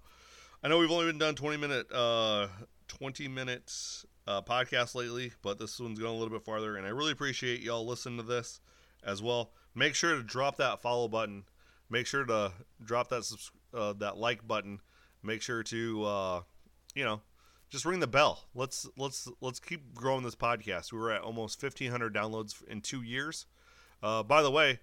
I 0.64 0.70
know 0.70 0.80
we've 0.80 0.92
only 0.92 1.06
been 1.06 1.20
done 1.20 1.36
20 1.36 1.58
minute, 1.58 1.92
uh, 1.92 2.48
20 2.88 3.28
minutes 3.28 4.06
uh, 4.28 4.42
podcast 4.42 4.96
lately, 4.96 5.32
but 5.42 5.60
this 5.60 5.80
one's 5.80 6.00
going 6.00 6.14
a 6.14 6.18
little 6.18 6.36
bit 6.36 6.44
farther, 6.44 6.78
and 6.78 6.86
I 6.86 6.90
really 6.90 7.12
appreciate 7.12 7.62
y'all 7.62 7.86
listening 7.86 8.18
to 8.18 8.24
this 8.24 8.60
as 9.04 9.22
well. 9.22 9.52
Make 9.76 9.94
sure 9.94 10.16
to 10.16 10.24
drop 10.24 10.58
that 10.58 10.82
follow 10.82 11.08
button. 11.08 11.44
Make 11.90 12.08
sure 12.08 12.26
to 12.26 12.52
drop 12.84 13.10
that 13.10 13.24
subs- 13.24 13.52
uh, 13.74 13.94
that 13.94 14.18
like 14.18 14.48
button. 14.48 14.82
Make 15.22 15.42
sure 15.42 15.62
to 15.64 16.04
uh, 16.04 16.42
you 16.96 17.06
know 17.06 17.22
just 17.70 17.86
ring 17.86 18.00
the 18.00 18.08
bell. 18.08 18.46
Let's 18.56 18.88
let's 18.98 19.28
let's 19.42 19.60
keep 19.60 19.94
growing 19.94 20.24
this 20.24 20.36
podcast. 20.36 20.92
We 20.92 21.00
were 21.00 21.12
at 21.12 21.22
almost 21.22 21.62
1500 21.62 22.14
downloads 22.14 22.64
in 22.68 22.82
2 22.82 23.04
years. 23.04 23.46
Uh, 24.02 24.24
by 24.24 24.42
the 24.42 24.52
way, 24.52 24.80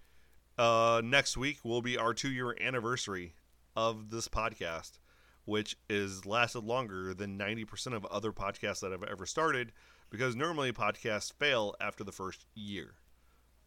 uh, 0.56 1.02
next 1.04 1.36
week 1.36 1.64
will 1.64 1.82
be 1.82 1.98
our 1.98 2.14
2 2.14 2.30
year 2.30 2.56
anniversary 2.60 3.34
of 3.76 4.10
this 4.10 4.28
podcast, 4.28 4.98
which 5.44 5.76
is 5.88 6.24
lasted 6.26 6.64
longer 6.64 7.14
than 7.14 7.38
90% 7.38 7.94
of 7.94 8.04
other 8.06 8.32
podcasts 8.32 8.80
that 8.80 8.92
I've 8.92 9.04
ever 9.04 9.26
started 9.26 9.72
because 10.10 10.36
normally 10.36 10.72
podcasts 10.72 11.32
fail 11.32 11.74
after 11.80 12.04
the 12.04 12.12
first 12.12 12.46
year. 12.54 12.94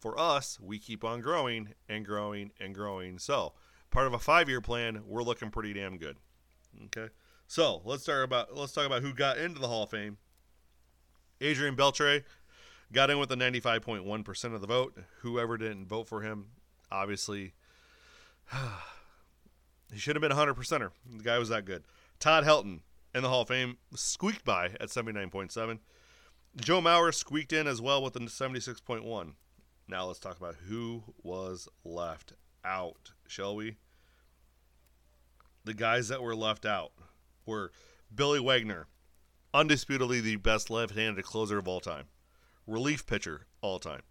For 0.00 0.18
us, 0.18 0.58
we 0.60 0.78
keep 0.78 1.04
on 1.04 1.20
growing 1.20 1.74
and 1.88 2.04
growing 2.04 2.52
and 2.60 2.74
growing. 2.74 3.18
So, 3.18 3.54
part 3.90 4.06
of 4.06 4.14
a 4.14 4.18
5-year 4.18 4.60
plan, 4.60 5.02
we're 5.06 5.22
looking 5.22 5.50
pretty 5.50 5.72
damn 5.72 5.98
good. 5.98 6.16
Okay? 6.86 7.12
So 7.46 7.80
let's 7.84 8.02
start 8.02 8.24
about 8.24 8.54
let's 8.54 8.72
talk 8.72 8.84
about 8.84 9.02
who 9.02 9.14
got 9.14 9.38
into 9.38 9.58
the 9.58 9.68
Hall 9.68 9.84
of 9.84 9.90
Fame. 9.90 10.18
Adrian 11.40 11.76
Beltre 11.76 12.24
got 12.92 13.10
in 13.10 13.18
with 13.18 13.30
the 13.30 13.36
95.1% 13.36 14.54
of 14.54 14.60
the 14.60 14.66
vote. 14.66 14.96
Whoever 15.20 15.56
didn't 15.56 15.86
vote 15.86 16.08
for 16.08 16.20
him, 16.20 16.48
obviously, 16.92 17.54
he 19.92 19.98
should 19.98 20.16
have 20.16 20.20
been 20.20 20.32
a 20.32 20.36
100 20.36 20.54
percenter. 20.54 20.90
The 21.10 21.22
guy 21.22 21.38
was 21.38 21.48
that 21.48 21.64
good. 21.64 21.84
Todd 22.20 22.44
Helton 22.44 22.80
in 23.14 23.22
the 23.22 23.28
Hall 23.28 23.42
of 23.42 23.48
Fame 23.48 23.78
squeaked 23.94 24.44
by 24.44 24.66
at 24.80 24.88
79.7. 24.88 25.78
Joe 26.56 26.80
Mauer 26.80 27.14
squeaked 27.14 27.52
in 27.52 27.66
as 27.66 27.80
well 27.80 28.02
with 28.02 28.14
the 28.14 28.20
76.1. 28.20 29.32
Now 29.86 30.06
let's 30.06 30.18
talk 30.18 30.36
about 30.36 30.56
who 30.68 31.02
was 31.22 31.68
left 31.84 32.34
out, 32.64 33.12
shall 33.26 33.56
we? 33.56 33.76
The 35.64 35.74
guys 35.74 36.08
that 36.08 36.22
were 36.22 36.36
left 36.36 36.66
out 36.66 36.92
were 37.46 37.72
Billy 38.14 38.40
Wagner, 38.40 38.86
undisputedly 39.54 40.20
the 40.20 40.36
best 40.36 40.70
left-handed 40.70 41.24
closer 41.24 41.58
of 41.58 41.68
all 41.68 41.80
time, 41.80 42.06
relief 42.66 43.06
pitcher 43.06 43.46
all 43.60 43.78
time. 43.78 44.02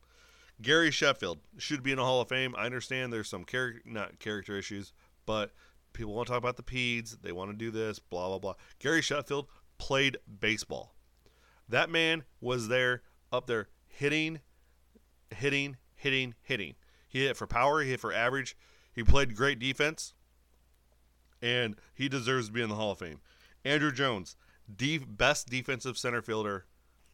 Gary 0.62 0.90
Sheffield 0.90 1.40
should 1.58 1.84
be 1.84 1.92
in 1.92 1.98
the 1.98 2.04
Hall 2.04 2.22
of 2.22 2.30
Fame. 2.30 2.56
I 2.58 2.66
understand 2.66 3.14
there's 3.14 3.30
some 3.30 3.44
character 3.44 3.82
not 3.86 4.20
character 4.20 4.58
issues, 4.58 4.94
but 5.26 5.52
people 5.94 6.14
want 6.14 6.28
to 6.28 6.32
talk 6.34 6.42
about 6.42 6.58
the 6.58 6.64
peds. 6.64 7.22
They 7.22 7.32
want 7.32 7.52
to 7.52 7.58
do 7.58 7.72
this, 7.72 8.00
blah 8.00 8.28
blah 8.28 8.40
blah. 8.40 8.54
Gary 8.80 9.02
Sheffield 9.02 9.48
played 9.78 10.18
baseball. 10.40 10.96
That 11.70 11.90
man 11.90 12.24
was 12.40 12.68
there 12.68 13.02
up 13.32 13.48
there 13.48 13.68
hitting, 13.88 14.40
hitting, 15.36 15.78
hitting, 15.96 16.36
hitting. 16.42 16.76
He 17.08 17.26
hit 17.26 17.38
for 17.38 17.48
power. 17.48 17.82
He 17.82 17.90
hit 17.90 18.00
for 18.00 18.14
average. 18.14 18.56
He 18.94 19.04
played 19.04 19.36
great 19.36 19.60
defense 19.60 20.14
and 21.42 21.76
he 21.94 22.10
deserves 22.10 22.48
to 22.48 22.54
be 22.54 22.62
in 22.62 22.70
the 22.70 22.76
Hall 22.76 22.92
of 22.92 23.00
Fame. 23.00 23.20
Andruw 23.66 23.94
Jones, 23.94 24.36
the 24.68 25.00
best 25.00 25.50
defensive 25.50 25.98
center 25.98 26.22
fielder 26.22 26.66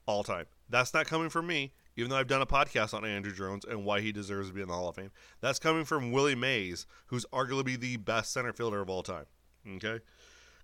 all 0.06 0.24
time. 0.24 0.46
That's 0.70 0.94
not 0.94 1.08
coming 1.08 1.30
from 1.30 1.48
me, 1.48 1.74
even 1.96 2.10
though 2.10 2.18
I've 2.18 2.28
done 2.28 2.42
a 2.42 2.46
podcast 2.46 2.94
on 2.94 3.04
Andruw 3.04 3.36
Jones 3.36 3.66
and 3.66 3.86
why 3.86 4.02
he 4.02 4.12
deserves 4.12 4.50
to 4.50 4.54
be 4.54 4.62
in 4.62 4.68
the 4.68 4.74
Hall 4.74 4.90
of 4.90 4.96
Fame. 4.96 5.12
That's 5.42 5.60
coming 5.60 5.86
from 5.86 6.12
Willie 6.12 6.36
Mays, 6.36 6.86
who's 7.08 7.26
arguably 7.34 7.80
the 7.80 7.98
best 7.98 8.32
center 8.34 8.54
fielder 8.54 8.82
of 8.82 8.90
all 8.90 9.04
time. 9.04 9.26
Okay, 9.76 10.00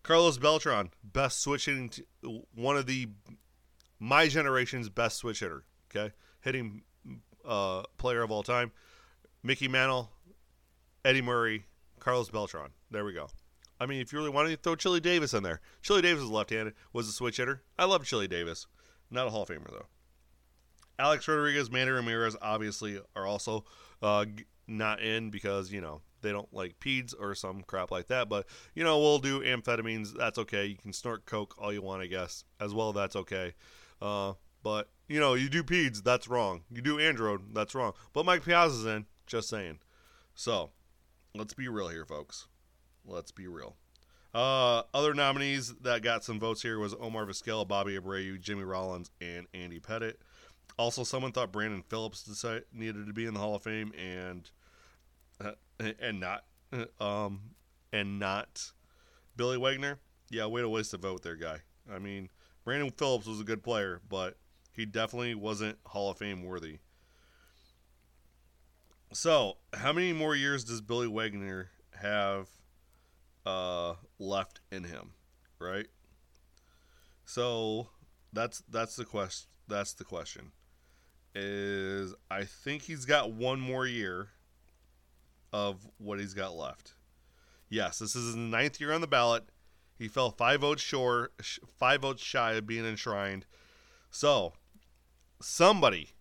Carlos 0.03 0.37
Beltran, 0.37 0.91
best 1.03 1.41
switch 1.41 1.65
hitting, 1.65 1.89
t- 1.89 2.03
one 2.53 2.77
of 2.77 2.85
the 2.85 3.07
my 3.99 4.27
generation's 4.27 4.89
best 4.89 5.17
switch 5.17 5.39
hitter. 5.39 5.63
Okay, 5.89 6.13
hitting 6.41 6.83
uh, 7.45 7.83
player 7.97 8.21
of 8.21 8.31
all 8.31 8.43
time. 8.43 8.71
Mickey 9.41 9.67
Mantle, 9.67 10.11
Eddie 11.05 11.21
Murray, 11.21 11.65
Carlos 11.99 12.29
Beltran. 12.29 12.71
There 12.91 13.05
we 13.05 13.13
go. 13.13 13.29
I 13.79 13.85
mean, 13.85 14.01
if 14.01 14.11
you 14.11 14.19
really 14.19 14.29
want 14.29 14.49
to 14.49 14.57
throw 14.57 14.75
Chili 14.75 14.99
Davis 14.99 15.33
in 15.33 15.43
there, 15.43 15.61
Chili 15.81 16.01
Davis 16.01 16.23
is 16.23 16.29
left-handed, 16.29 16.73
was 16.91 17.07
a 17.07 17.13
switch 17.13 17.37
hitter. 17.37 17.63
I 17.77 17.85
love 17.85 18.03
Chili 18.05 18.27
Davis, 18.27 18.67
not 19.09 19.27
a 19.27 19.29
Hall 19.29 19.43
of 19.43 19.49
Famer 19.49 19.71
though. 19.71 19.85
Alex 20.99 21.27
Rodriguez, 21.27 21.71
Manny 21.71 21.91
Ramirez, 21.91 22.35
obviously 22.41 22.99
are 23.15 23.25
also 23.25 23.65
uh, 24.01 24.25
not 24.67 25.01
in 25.01 25.29
because 25.29 25.71
you 25.71 25.81
know 25.81 26.01
they 26.21 26.31
don't 26.31 26.53
like 26.53 26.79
peds 26.79 27.13
or 27.17 27.33
some 27.33 27.63
crap 27.63 27.89
like 27.89 28.07
that. 28.07 28.29
But 28.29 28.45
you 28.75 28.83
know 28.83 28.99
we'll 28.99 29.19
do 29.19 29.39
amphetamines. 29.41 30.13
That's 30.15 30.37
okay. 30.37 30.65
You 30.65 30.75
can 30.75 30.93
snort 30.93 31.25
coke 31.25 31.55
all 31.57 31.73
you 31.73 31.81
want, 31.81 32.03
I 32.03 32.07
guess, 32.07 32.43
as 32.59 32.73
well. 32.73 32.93
That's 32.93 33.15
okay. 33.15 33.53
Uh, 34.01 34.33
but 34.61 34.89
you 35.07 35.19
know 35.19 35.33
you 35.33 35.49
do 35.49 35.63
peds, 35.63 36.03
that's 36.03 36.27
wrong. 36.27 36.63
You 36.69 36.81
do 36.81 36.99
android, 36.99 37.55
that's 37.55 37.73
wrong. 37.73 37.93
But 38.13 38.25
Mike 38.25 38.43
Piazza's 38.43 38.85
in. 38.85 39.05
Just 39.25 39.49
saying. 39.49 39.79
So 40.35 40.71
let's 41.33 41.53
be 41.53 41.67
real 41.67 41.87
here, 41.87 42.05
folks. 42.05 42.47
Let's 43.05 43.31
be 43.31 43.47
real. 43.47 43.75
Uh, 44.33 44.83
other 44.93 45.13
nominees 45.13 45.73
that 45.81 46.01
got 46.01 46.23
some 46.23 46.39
votes 46.39 46.61
here 46.61 46.77
was 46.77 46.93
Omar 46.99 47.25
Vizquel, 47.25 47.67
Bobby 47.67 47.97
Abreu, 47.97 48.39
Jimmy 48.39 48.63
Rollins, 48.63 49.09
and 49.19 49.47
Andy 49.53 49.79
Pettitte. 49.79 50.15
Also, 50.79 51.03
someone 51.03 51.33
thought 51.33 51.51
Brandon 51.51 51.83
Phillips 51.89 52.23
decide, 52.23 52.63
needed 52.71 53.05
to 53.05 53.11
be 53.11 53.25
in 53.25 53.33
the 53.33 53.39
Hall 53.41 53.53
of 53.55 53.63
Fame 53.63 53.91
and 53.99 54.49
uh, 55.43 55.51
and 55.99 56.21
not 56.21 56.45
um 57.01 57.41
and 57.91 58.17
not 58.17 58.71
Billy 59.35 59.57
Wagner. 59.57 59.99
Yeah, 60.29 60.45
way 60.45 60.61
to 60.61 60.69
waste 60.69 60.93
a 60.93 60.97
vote 60.97 61.21
there, 61.21 61.35
guy. 61.35 61.57
I 61.91 61.99
mean, 61.99 62.29
Brandon 62.63 62.91
Phillips 62.91 63.27
was 63.27 63.41
a 63.41 63.43
good 63.43 63.61
player, 63.61 63.99
but 64.07 64.37
he 64.71 64.85
definitely 64.85 65.35
wasn't 65.35 65.77
Hall 65.85 66.11
of 66.11 66.17
Fame 66.17 66.45
worthy. 66.45 66.77
So, 69.11 69.57
how 69.73 69.91
many 69.91 70.13
more 70.13 70.33
years 70.33 70.63
does 70.63 70.79
Billy 70.79 71.09
Wagner 71.09 71.71
have 71.99 72.47
uh, 73.45 73.95
left 74.17 74.61
in 74.71 74.85
him? 74.85 75.11
Right. 75.59 75.87
So 77.25 77.89
that's 78.31 78.63
that's 78.69 78.95
the 78.95 79.03
quest. 79.03 79.47
That's 79.67 79.91
the 79.91 80.05
question. 80.05 80.53
Is 81.35 82.15
I 82.29 82.43
think 82.43 82.83
he's 82.83 83.05
got 83.05 83.31
one 83.31 83.59
more 83.59 83.85
year 83.85 84.29
of 85.53 85.87
what 85.97 86.19
he's 86.19 86.33
got 86.33 86.55
left. 86.55 86.93
Yes, 87.69 87.99
this 87.99 88.15
is 88.15 88.27
his 88.27 88.35
ninth 88.35 88.81
year 88.81 88.91
on 88.91 89.01
the 89.01 89.07
ballot. 89.07 89.43
He 89.97 90.07
fell 90.07 90.31
five 90.31 90.61
votes 90.61 90.81
short, 90.81 91.33
five 91.77 92.01
votes 92.01 92.23
shy 92.23 92.53
of 92.53 92.65
being 92.65 92.85
enshrined. 92.85 93.45
So, 94.09 94.53
somebody, 95.41 96.11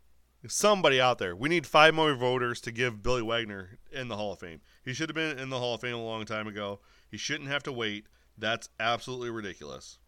somebody 0.47 1.01
out 1.01 1.19
there, 1.19 1.35
we 1.35 1.49
need 1.49 1.67
five 1.67 1.95
more 1.95 2.15
voters 2.15 2.61
to 2.63 2.73
give 2.73 3.03
Billy 3.03 3.23
Wagner 3.23 3.79
in 3.93 4.09
the 4.09 4.17
Hall 4.17 4.33
of 4.33 4.41
Fame. 4.41 4.61
He 4.85 4.93
should 4.93 5.09
have 5.09 5.15
been 5.15 5.39
in 5.39 5.49
the 5.49 5.59
Hall 5.59 5.75
of 5.75 5.81
Fame 5.81 5.95
a 5.95 6.05
long 6.05 6.25
time 6.25 6.49
ago. 6.49 6.81
He 7.11 7.17
shouldn't 7.17 7.51
have 7.51 7.63
to 7.63 7.73
wait. 7.73 8.07
That's 8.37 8.69
absolutely 8.79 9.31
ridiculous. 9.31 9.99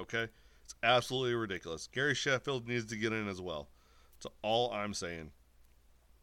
Okay? 0.00 0.28
It's 0.64 0.74
absolutely 0.82 1.34
ridiculous. 1.34 1.88
Gary 1.92 2.14
Sheffield 2.14 2.66
needs 2.66 2.86
to 2.86 2.96
get 2.96 3.12
in 3.12 3.28
as 3.28 3.40
well. 3.40 3.68
That's 4.18 4.34
all 4.42 4.72
I'm 4.72 4.94
saying. 4.94 5.30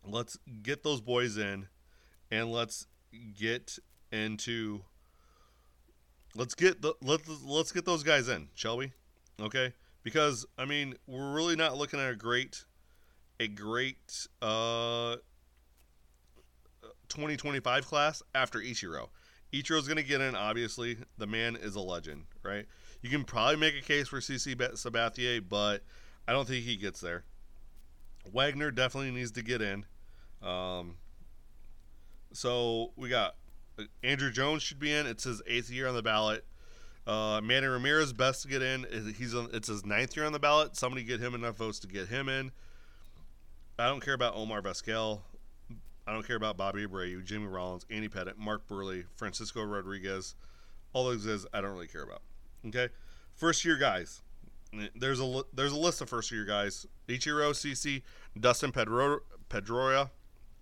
Let's 0.06 0.38
get 0.62 0.84
those 0.84 1.02
boys 1.02 1.38
in 1.38 1.68
and 2.30 2.52
let's 2.52 2.88
get 3.38 3.80
into 4.12 4.82
let's 6.36 6.54
get 6.54 6.82
the 6.82 6.94
let's 7.02 7.28
let's 7.44 7.72
get 7.72 7.86
those 7.86 8.04
guys 8.04 8.28
in, 8.28 8.50
shall 8.54 8.78
we? 8.78 8.92
Okay? 9.42 9.74
Because 10.04 10.46
I 10.58 10.66
mean, 10.66 10.96
we're 11.08 11.34
really 11.34 11.56
not 11.56 11.78
looking 11.78 12.00
at 12.00 12.12
a 12.12 12.16
great 12.16 12.66
a 13.40 13.48
great 13.48 14.28
uh 14.42 15.16
2025 17.10 17.86
class 17.86 18.22
after 18.34 18.60
Ichiro. 18.60 19.08
Ichiro's 19.54 19.88
going 19.88 19.98
to 19.98 20.04
get 20.04 20.22
in 20.22 20.36
obviously. 20.36 20.98
The 21.18 21.28
man 21.28 21.56
is 21.56 21.76
a 21.76 21.82
legend, 21.82 22.26
right? 22.44 22.66
You 23.02 23.10
can 23.10 23.24
probably 23.24 23.58
make 23.58 23.76
a 23.76 23.82
case 23.82 24.10
for 24.10 24.20
CC 24.20 24.56
Sabathia, 24.56 25.42
but 25.48 25.84
I 26.28 26.34
don't 26.34 26.48
think 26.48 26.66
he 26.66 26.76
gets 26.76 27.00
there. 27.00 27.24
Wagner 28.32 28.72
definitely 28.72 29.12
needs 29.12 29.32
to 29.32 29.44
get 29.44 29.62
in. 29.62 29.86
Um, 30.42 30.96
so 32.34 32.92
we 32.96 33.10
got 33.10 33.36
Andruw 34.04 34.32
Jones 34.32 34.64
should 34.64 34.80
be 34.80 34.94
in. 34.94 35.06
It's 35.08 35.24
his 35.24 35.42
eighth 35.48 35.70
year 35.70 35.88
on 35.88 35.96
the 35.96 36.04
ballot. 36.04 36.46
Uh, 37.08 37.40
Manny 37.44 37.68
Ramirez 37.68 38.14
best 38.14 38.42
to 38.44 38.48
get 38.48 38.62
in. 38.62 38.86
He's 39.18 39.36
on, 39.36 39.50
it's 39.54 39.68
his 39.68 39.86
ninth 39.86 40.16
year 40.16 40.26
on 40.26 40.32
the 40.32 40.40
ballot. 40.40 40.76
Somebody 40.76 41.04
get 41.04 41.20
him 41.20 41.36
enough 41.36 41.58
votes 41.58 41.80
to 41.80 41.88
get 41.88 42.08
him 42.08 42.30
in. 42.30 42.52
I 43.78 43.88
don't 43.88 44.04
care 44.04 44.14
about 44.14 44.36
Omar 44.36 44.62
Vizquel. 44.62 45.22
I 46.08 46.14
don't 46.14 46.26
care 46.26 46.36
about 46.36 46.56
Bobby 46.56 46.86
Abreu, 46.86 47.24
Jimmy 47.24 47.48
Rollins, 47.48 47.86
Andy 47.90 48.08
Pettitte, 48.10 48.38
Mark 48.38 48.68
Buehrle, 48.68 49.06
Francisco 49.16 49.64
Rodriguez. 49.64 50.36
All 50.94 51.06
those 51.06 51.26
guys 51.26 51.46
I 51.54 51.62
don't 51.62 51.72
really 51.72 51.88
care 51.88 52.04
about. 52.04 52.22
Okay, 52.68 52.90
first 53.36 53.66
year 53.66 53.76
guys. 53.78 54.22
There's 54.96 55.22
a 55.22 55.42
there's 55.54 55.72
a 55.72 55.78
list 55.78 56.02
of 56.02 56.10
first 56.10 56.32
year 56.32 56.46
guys: 56.46 56.86
Ichiro 57.08 57.52
CC, 57.52 58.02
Dustin 58.40 58.72
Pedro, 58.72 59.20
Pedroia, 59.50 60.10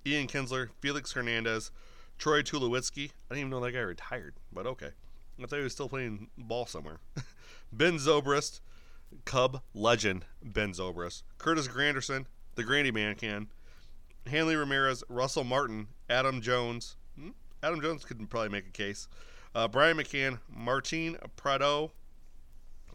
Ian 0.05 0.27
Kinsler, 0.27 0.69
Felix 0.81 1.13
Hernandez, 1.13 1.71
Troy 2.17 2.41
Tulowitzki. 2.41 3.11
I 3.29 3.35
didn't 3.35 3.39
even 3.39 3.49
know 3.49 3.59
that 3.61 3.71
guy 3.71 3.79
retired, 3.79 4.35
but 4.51 4.67
okay. 4.67 4.91
I 5.41 5.45
thought 5.45 5.57
he 5.57 5.63
was 5.63 5.73
still 5.73 5.89
playing 5.89 6.29
ball 6.37 6.65
somewhere. 6.65 6.99
ben 7.71 7.97
Zobrist, 7.97 8.59
Cub 9.25 9.61
legend 9.73 10.25
Ben 10.43 10.73
Zobrist, 10.73 11.23
Curtis 11.37 11.67
Granderson, 11.67 12.25
the 12.55 12.63
Grandy 12.63 12.91
Man 12.91 13.15
can, 13.15 13.47
Hanley 14.27 14.55
Ramirez, 14.55 15.03
Russell 15.09 15.43
Martin, 15.43 15.87
Adam 16.09 16.41
Jones. 16.41 16.97
Hmm? 17.19 17.29
Adam 17.61 17.81
Jones 17.81 18.05
could 18.05 18.29
probably 18.29 18.49
make 18.49 18.67
a 18.67 18.71
case. 18.71 19.07
Uh, 19.55 19.67
Brian 19.67 19.97
McCann, 19.97 20.39
Martin 20.49 21.17
Prado, 21.35 21.91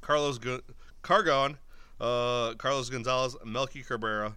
Carlos 0.01 0.39
Gu- 0.39 0.63
Cargon, 1.09 1.57
uh, 2.03 2.53
Carlos 2.59 2.91
Gonzalez, 2.91 3.35
Melky 3.43 3.83
Cabrera, 3.83 4.37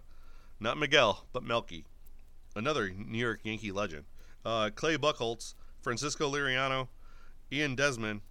not 0.58 0.78
Miguel, 0.78 1.26
but 1.34 1.42
Melky, 1.42 1.84
another 2.56 2.88
New 2.88 3.18
York 3.18 3.40
Yankee 3.42 3.70
legend. 3.70 4.04
Uh, 4.42 4.70
Clay 4.74 4.96
Buchholz, 4.96 5.52
Francisco 5.82 6.32
Liriano, 6.32 6.88
Ian 7.52 7.74
Desmond, 7.74 8.22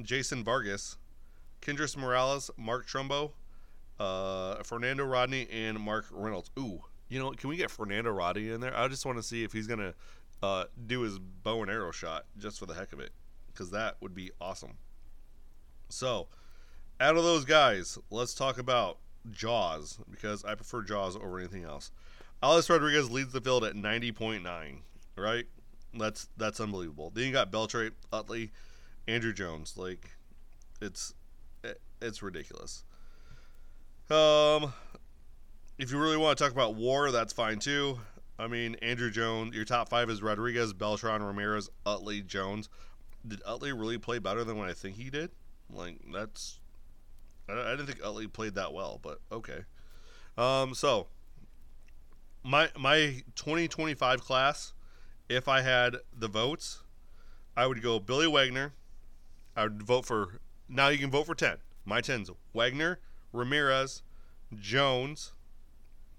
Jason 0.00 0.42
Vargas, 0.42 0.96
Kendrys 1.60 1.94
Morales, 1.94 2.50
Mark 2.56 2.88
Trumbo, 2.88 3.32
uh, 4.00 4.62
Fernando 4.62 5.04
Rodney, 5.04 5.46
and 5.52 5.78
Mark 5.78 6.06
Reynolds. 6.10 6.50
Ooh, 6.58 6.82
you 7.10 7.18
know, 7.18 7.32
can 7.32 7.50
we 7.50 7.58
get 7.58 7.70
Fernando 7.70 8.10
Rodney 8.10 8.48
in 8.48 8.62
there? 8.62 8.74
I 8.74 8.88
just 8.88 9.04
want 9.04 9.18
to 9.18 9.22
see 9.22 9.44
if 9.44 9.52
he's 9.52 9.66
gonna 9.66 9.92
uh, 10.42 10.64
do 10.86 11.02
his 11.02 11.18
bow 11.18 11.60
and 11.60 11.70
arrow 11.70 11.92
shot 11.92 12.24
just 12.38 12.58
for 12.58 12.64
the 12.64 12.72
heck 12.72 12.94
of 12.94 13.00
it, 13.00 13.10
because 13.48 13.70
that 13.72 13.96
would 14.00 14.14
be 14.14 14.30
awesome. 14.40 14.78
So, 15.90 16.28
out 17.02 17.16
of 17.16 17.24
those 17.24 17.44
guys, 17.44 17.98
let's 18.10 18.32
talk 18.32 18.58
about 18.58 18.98
Jaws 19.30 19.98
because 20.10 20.44
I 20.44 20.54
prefer 20.54 20.82
Jaws 20.82 21.16
over 21.16 21.38
anything 21.38 21.64
else. 21.64 21.90
Alex 22.42 22.70
Rodriguez 22.70 23.10
leads 23.10 23.32
the 23.32 23.40
field 23.40 23.64
at 23.64 23.74
90.9, 23.74 24.78
right? 25.16 25.44
That's 25.94 26.28
that's 26.36 26.60
unbelievable. 26.60 27.10
Then 27.14 27.26
you 27.26 27.32
got 27.32 27.52
Beltre, 27.52 27.90
Utley, 28.12 28.50
Andruw 29.06 29.34
Jones. 29.34 29.74
Like, 29.76 30.10
it's 30.80 31.14
it's 32.00 32.22
ridiculous. 32.22 32.84
Um, 34.10 34.72
if 35.78 35.90
you 35.90 35.98
really 35.98 36.16
want 36.16 36.38
to 36.38 36.44
talk 36.44 36.52
about 36.52 36.74
war, 36.74 37.10
that's 37.10 37.32
fine 37.32 37.58
too. 37.58 37.98
I 38.38 38.46
mean, 38.46 38.76
Andruw 38.82 39.12
Jones, 39.12 39.54
your 39.54 39.64
top 39.64 39.88
five 39.88 40.08
is 40.10 40.22
Rodriguez, 40.22 40.72
Beltran, 40.72 41.22
Ramirez, 41.22 41.68
Utley, 41.84 42.22
Jones. 42.22 42.68
Did 43.26 43.40
Utley 43.46 43.72
really 43.72 43.98
play 43.98 44.18
better 44.18 44.42
than 44.44 44.56
what 44.58 44.68
I 44.68 44.72
think 44.72 44.96
he 44.96 45.10
did? 45.10 45.30
Like, 45.70 45.98
that's. 46.12 46.58
I, 47.48 47.52
I 47.52 47.70
didn't 47.72 47.86
think 47.86 48.00
Utley 48.04 48.26
played 48.26 48.54
that 48.54 48.72
well, 48.72 48.98
but 49.02 49.20
okay. 49.30 49.60
Um, 50.36 50.74
so, 50.74 51.08
my 52.42 52.70
my 52.78 53.22
2025 53.36 54.20
class, 54.20 54.72
if 55.28 55.48
I 55.48 55.60
had 55.60 55.96
the 56.16 56.28
votes, 56.28 56.82
I 57.56 57.66
would 57.66 57.82
go 57.82 57.98
Billy 57.98 58.26
Wagner. 58.26 58.72
I 59.56 59.64
would 59.64 59.82
vote 59.82 60.06
for. 60.06 60.40
Now 60.68 60.88
you 60.88 60.98
can 60.98 61.10
vote 61.10 61.26
for 61.26 61.34
10. 61.34 61.58
My 61.84 62.00
10's 62.00 62.30
Wagner, 62.54 63.00
Ramirez, 63.32 64.02
Jones, 64.58 65.32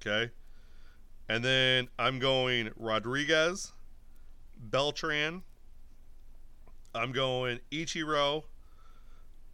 Okay. 0.06 0.32
And 1.30 1.44
then 1.44 1.88
I'm 1.98 2.20
going 2.20 2.72
Rodriguez, 2.76 3.72
Beltran. 4.58 5.44
I'm 6.94 7.14
going 7.14 7.60
Ichiro. 7.72 8.44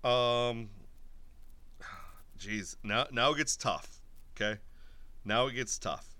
Um, 0.03 0.69
jeez, 2.39 2.75
now 2.83 3.05
now 3.11 3.31
it 3.33 3.37
gets 3.37 3.55
tough. 3.55 4.01
Okay, 4.35 4.59
now 5.25 5.47
it 5.47 5.53
gets 5.53 5.77
tough. 5.77 6.15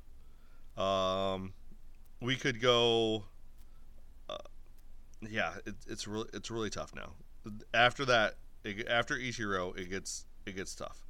Um, 0.78 1.54
we 2.22 2.36
could 2.36 2.62
go. 2.62 3.26
Uh, 4.30 4.38
yeah, 5.28 5.54
it, 5.66 5.76
it's 5.88 6.08
really 6.08 6.28
it's 6.34 6.52
really 6.52 6.70
tough 6.70 6.94
now. 6.96 7.14
After 7.74 8.06
that, 8.06 8.36
it, 8.64 8.88
after 8.88 9.16
Ichiro, 9.16 9.78
it 9.78 9.90
gets 9.90 10.26
it 10.46 10.56
gets 10.56 10.76
tough. 10.76 11.06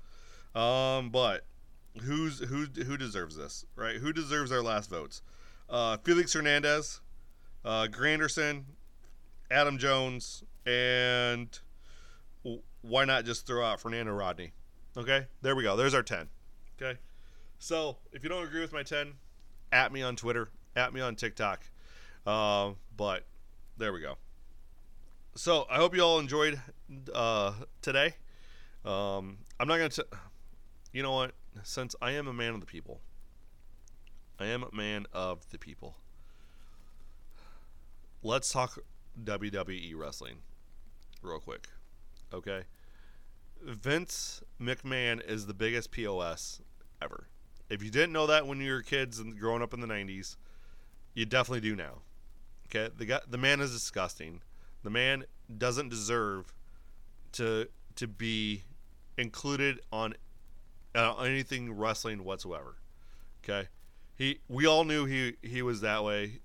Um, 0.56 1.10
but 1.10 1.45
who's 2.02 2.39
who 2.39 2.65
who 2.84 2.98
deserves 2.98 3.36
this, 3.36 3.65
right? 3.76 3.98
Who 3.98 4.13
deserves 4.13 4.52
our 4.52 4.62
last 4.62 4.89
votes? 4.89 5.22
Uh, 5.69 5.98
Felix 5.98 6.34
Hernandez, 6.34 7.02
uh, 7.63 7.88
Granderson, 7.91 8.63
Adam 9.52 9.78
Jones, 9.78 10.43
and 10.65 11.60
why 12.82 13.06
not 13.06 13.26
just 13.26 13.45
throw 13.45 13.63
out 13.63 13.80
Fernando 13.80 14.12
Rodney? 14.12 14.54
Okay, 15.00 15.28
there 15.42 15.56
we 15.56 15.64
go. 15.64 15.76
There's 15.76 15.94
our 15.94 16.04
ten. 16.04 16.28
Okay, 16.80 17.00
so 17.58 17.98
if 18.12 18.22
you 18.22 18.30
don't 18.30 18.44
agree 18.44 18.62
with 18.62 18.74
my 18.74 18.84
ten, 18.84 19.14
at 19.72 19.92
me 19.94 20.02
on 20.02 20.16
Twitter, 20.16 20.50
at 20.76 20.94
me 20.94 21.00
on 21.00 21.16
TikTok. 21.16 21.62
Uh, 22.28 22.72
but 22.98 23.26
there 23.78 23.94
we 23.94 24.02
go. 24.02 24.18
So 25.36 25.66
I 25.72 25.78
hope 25.78 25.96
you 25.96 26.02
all 26.02 26.20
enjoyed 26.20 26.60
uh, 27.14 27.54
today. 27.82 28.16
Um, 28.84 29.38
I'm 29.58 29.68
not 29.68 29.78
gonna. 29.78 29.90
T- 29.90 30.04
you 30.92 31.02
know 31.02 31.14
what? 31.14 31.32
since 31.64 31.96
I 32.02 32.12
am 32.12 32.28
a 32.28 32.34
man 32.34 32.54
of 32.54 32.60
the 32.60 32.66
people, 32.66 33.00
I 34.40 34.48
am 34.48 34.64
a 34.64 34.76
man 34.76 35.06
of 35.14 35.50
the 35.50 35.58
people. 35.58 35.96
Let's 38.22 38.52
talk 38.52 38.80
WWE 39.24 39.94
wrestling 39.96 40.40
real 41.22 41.40
quick. 41.40 41.70
Okay? 42.34 42.64
Vince 43.62 44.41
McMahon 44.60 45.24
is 45.26 45.45
the 45.45 45.54
biggest 45.54 45.91
POS 45.91 46.62
ever. 47.02 47.28
If 47.69 47.84
you 47.84 47.91
didn't 47.91 48.13
know 48.13 48.28
that 48.28 48.48
when 48.48 48.60
you 48.60 48.72
were 48.72 48.82
kids 48.82 49.19
and 49.19 49.39
growing 49.39 49.62
up 49.62 49.74
in 49.74 49.80
the 49.80 49.88
90s, 49.88 50.38
you 51.13 51.26
definitely 51.26 51.62
do 51.62 51.76
now. 51.76 52.02
Okay? 52.67 52.93
The 52.95 53.06
guy, 53.06 53.19
the 53.28 53.38
man 53.38 53.60
is 53.60 53.72
disgusting. 53.72 54.41
The 54.84 54.89
man 54.89 55.26
doesn't 55.58 55.89
deserve 55.89 56.54
to 57.34 57.67
to 57.95 58.08
be 58.08 58.63
included 59.17 59.82
on 59.91 60.13
uh, 60.95 61.15
anything 61.17 61.74
wrestling 61.74 62.24
whatsoever. 62.24 62.78
Okay? 63.43 63.67
He 64.15 64.39
we 64.48 64.65
all 64.65 64.84
knew 64.84 65.06
he 65.06 65.36
he 65.41 65.62
was 65.62 65.82
that 65.82 66.04
way 66.04 66.39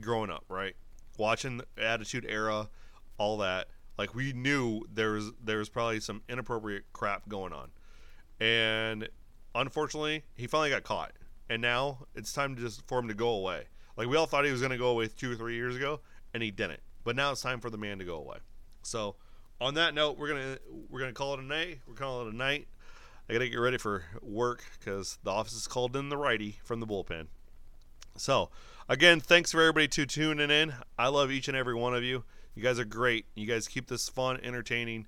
growing 0.00 0.30
up, 0.30 0.44
right? 0.48 0.74
Watching 1.16 1.58
the 1.58 1.66
Attitude 1.82 2.26
Era, 2.28 2.68
all 3.16 3.38
that. 3.38 3.68
Like 3.98 4.14
we 4.14 4.32
knew 4.32 4.82
there 4.92 5.12
was 5.12 5.32
there 5.42 5.58
was 5.58 5.68
probably 5.68 6.00
some 6.00 6.22
inappropriate 6.28 6.84
crap 6.92 7.28
going 7.28 7.52
on. 7.52 7.70
And 8.40 9.08
unfortunately, 9.54 10.24
he 10.36 10.46
finally 10.46 10.70
got 10.70 10.84
caught. 10.84 11.12
And 11.50 11.60
now 11.60 12.06
it's 12.14 12.32
time 12.32 12.54
to 12.56 12.62
just 12.62 12.86
for 12.86 13.00
him 13.00 13.08
to 13.08 13.14
go 13.14 13.30
away. 13.30 13.64
Like 13.96 14.08
we 14.08 14.16
all 14.16 14.26
thought 14.26 14.44
he 14.44 14.52
was 14.52 14.60
going 14.60 14.70
to 14.70 14.78
go 14.78 14.90
away 14.90 15.08
2 15.08 15.32
or 15.32 15.34
3 15.34 15.54
years 15.54 15.74
ago 15.74 16.00
and 16.32 16.42
he 16.42 16.50
didn't. 16.50 16.80
But 17.04 17.16
now 17.16 17.32
it's 17.32 17.40
time 17.40 17.60
for 17.60 17.70
the 17.70 17.78
man 17.78 17.98
to 17.98 18.04
go 18.04 18.16
away. 18.16 18.36
So, 18.82 19.16
on 19.60 19.74
that 19.74 19.94
note, 19.94 20.18
we're 20.18 20.28
to 20.28 20.60
we're 20.88 21.04
to 21.06 21.12
call 21.12 21.34
it 21.34 21.40
a 21.40 21.44
night. 21.44 21.80
We're 21.86 21.94
calling 21.94 22.28
it 22.28 22.34
a 22.34 22.36
night. 22.36 22.68
I 23.28 23.32
got 23.32 23.40
to 23.40 23.48
get 23.48 23.56
ready 23.56 23.78
for 23.78 24.04
work 24.22 24.64
cuz 24.84 25.18
the 25.22 25.30
office 25.30 25.54
is 25.54 25.66
called 25.66 25.96
in 25.96 26.08
the 26.08 26.16
righty 26.16 26.60
from 26.62 26.80
the 26.80 26.86
bullpen. 26.86 27.26
So, 28.16 28.50
again, 28.88 29.20
thanks 29.20 29.52
for 29.52 29.60
everybody 29.60 29.88
to 29.88 30.06
tuning 30.06 30.50
in. 30.50 30.74
I 30.98 31.08
love 31.08 31.30
each 31.30 31.48
and 31.48 31.56
every 31.56 31.74
one 31.74 31.94
of 31.94 32.02
you. 32.02 32.24
You 32.58 32.64
guys 32.64 32.80
are 32.80 32.84
great. 32.84 33.26
You 33.36 33.46
guys 33.46 33.68
keep 33.68 33.86
this 33.86 34.08
fun, 34.08 34.40
entertaining. 34.42 35.06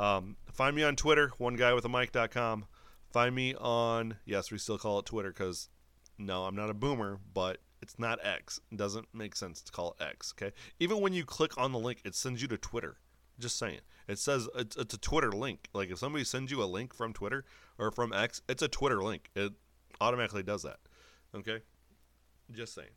Um, 0.00 0.34
find 0.52 0.74
me 0.74 0.82
on 0.82 0.96
Twitter, 0.96 1.30
one 1.38 1.54
guy 1.54 1.72
with 1.72 1.84
a 1.84 1.88
mic.com. 1.88 2.64
Find 3.12 3.36
me 3.36 3.54
on, 3.54 4.16
yes, 4.24 4.50
we 4.50 4.58
still 4.58 4.78
call 4.78 4.98
it 4.98 5.06
Twitter 5.06 5.28
because 5.28 5.68
no, 6.18 6.42
I'm 6.42 6.56
not 6.56 6.70
a 6.70 6.74
boomer, 6.74 7.20
but 7.32 7.58
it's 7.80 8.00
not 8.00 8.18
X. 8.26 8.58
It 8.72 8.78
doesn't 8.78 9.06
make 9.14 9.36
sense 9.36 9.62
to 9.62 9.70
call 9.70 9.94
it 10.00 10.02
X, 10.02 10.34
okay? 10.36 10.52
Even 10.80 11.00
when 11.00 11.12
you 11.12 11.24
click 11.24 11.56
on 11.56 11.70
the 11.70 11.78
link, 11.78 12.00
it 12.04 12.16
sends 12.16 12.42
you 12.42 12.48
to 12.48 12.58
Twitter. 12.58 12.96
Just 13.38 13.60
saying. 13.60 13.78
It 14.08 14.18
says 14.18 14.48
it's, 14.56 14.74
it's 14.74 14.94
a 14.94 14.98
Twitter 14.98 15.30
link. 15.30 15.68
Like 15.72 15.92
if 15.92 15.98
somebody 15.98 16.24
sends 16.24 16.50
you 16.50 16.60
a 16.60 16.66
link 16.66 16.92
from 16.92 17.12
Twitter 17.12 17.44
or 17.78 17.92
from 17.92 18.12
X, 18.12 18.42
it's 18.48 18.64
a 18.64 18.68
Twitter 18.68 19.00
link. 19.04 19.30
It 19.36 19.52
automatically 20.00 20.42
does 20.42 20.64
that. 20.64 20.78
Okay? 21.32 21.60
Just 22.50 22.74
saying. 22.74 22.90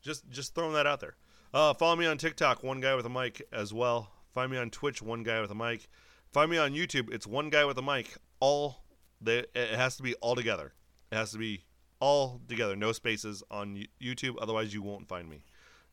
Just 0.00 0.30
just 0.30 0.54
throwing 0.54 0.72
that 0.72 0.86
out 0.86 1.00
there. 1.00 1.16
Uh, 1.54 1.72
follow 1.72 1.94
me 1.94 2.04
on 2.04 2.18
TikTok, 2.18 2.64
one 2.64 2.80
guy 2.80 2.96
with 2.96 3.06
a 3.06 3.08
mic 3.08 3.40
as 3.52 3.72
well. 3.72 4.10
Find 4.34 4.50
me 4.50 4.58
on 4.58 4.70
Twitch, 4.70 5.00
one 5.00 5.22
guy 5.22 5.40
with 5.40 5.52
a 5.52 5.54
mic. 5.54 5.86
Find 6.32 6.50
me 6.50 6.58
on 6.58 6.72
YouTube. 6.72 7.14
It's 7.14 7.28
one 7.28 7.48
guy 7.48 7.64
with 7.64 7.78
a 7.78 7.82
mic. 7.82 8.12
All 8.40 8.82
they, 9.20 9.44
it 9.54 9.76
has 9.76 9.96
to 9.98 10.02
be 10.02 10.14
all 10.14 10.34
together. 10.34 10.74
It 11.12 11.14
has 11.14 11.30
to 11.30 11.38
be 11.38 11.62
all 12.00 12.40
together, 12.48 12.74
no 12.74 12.90
spaces 12.90 13.44
on 13.52 13.86
YouTube. 14.02 14.34
Otherwise, 14.40 14.74
you 14.74 14.82
won't 14.82 15.06
find 15.06 15.30
me. 15.30 15.44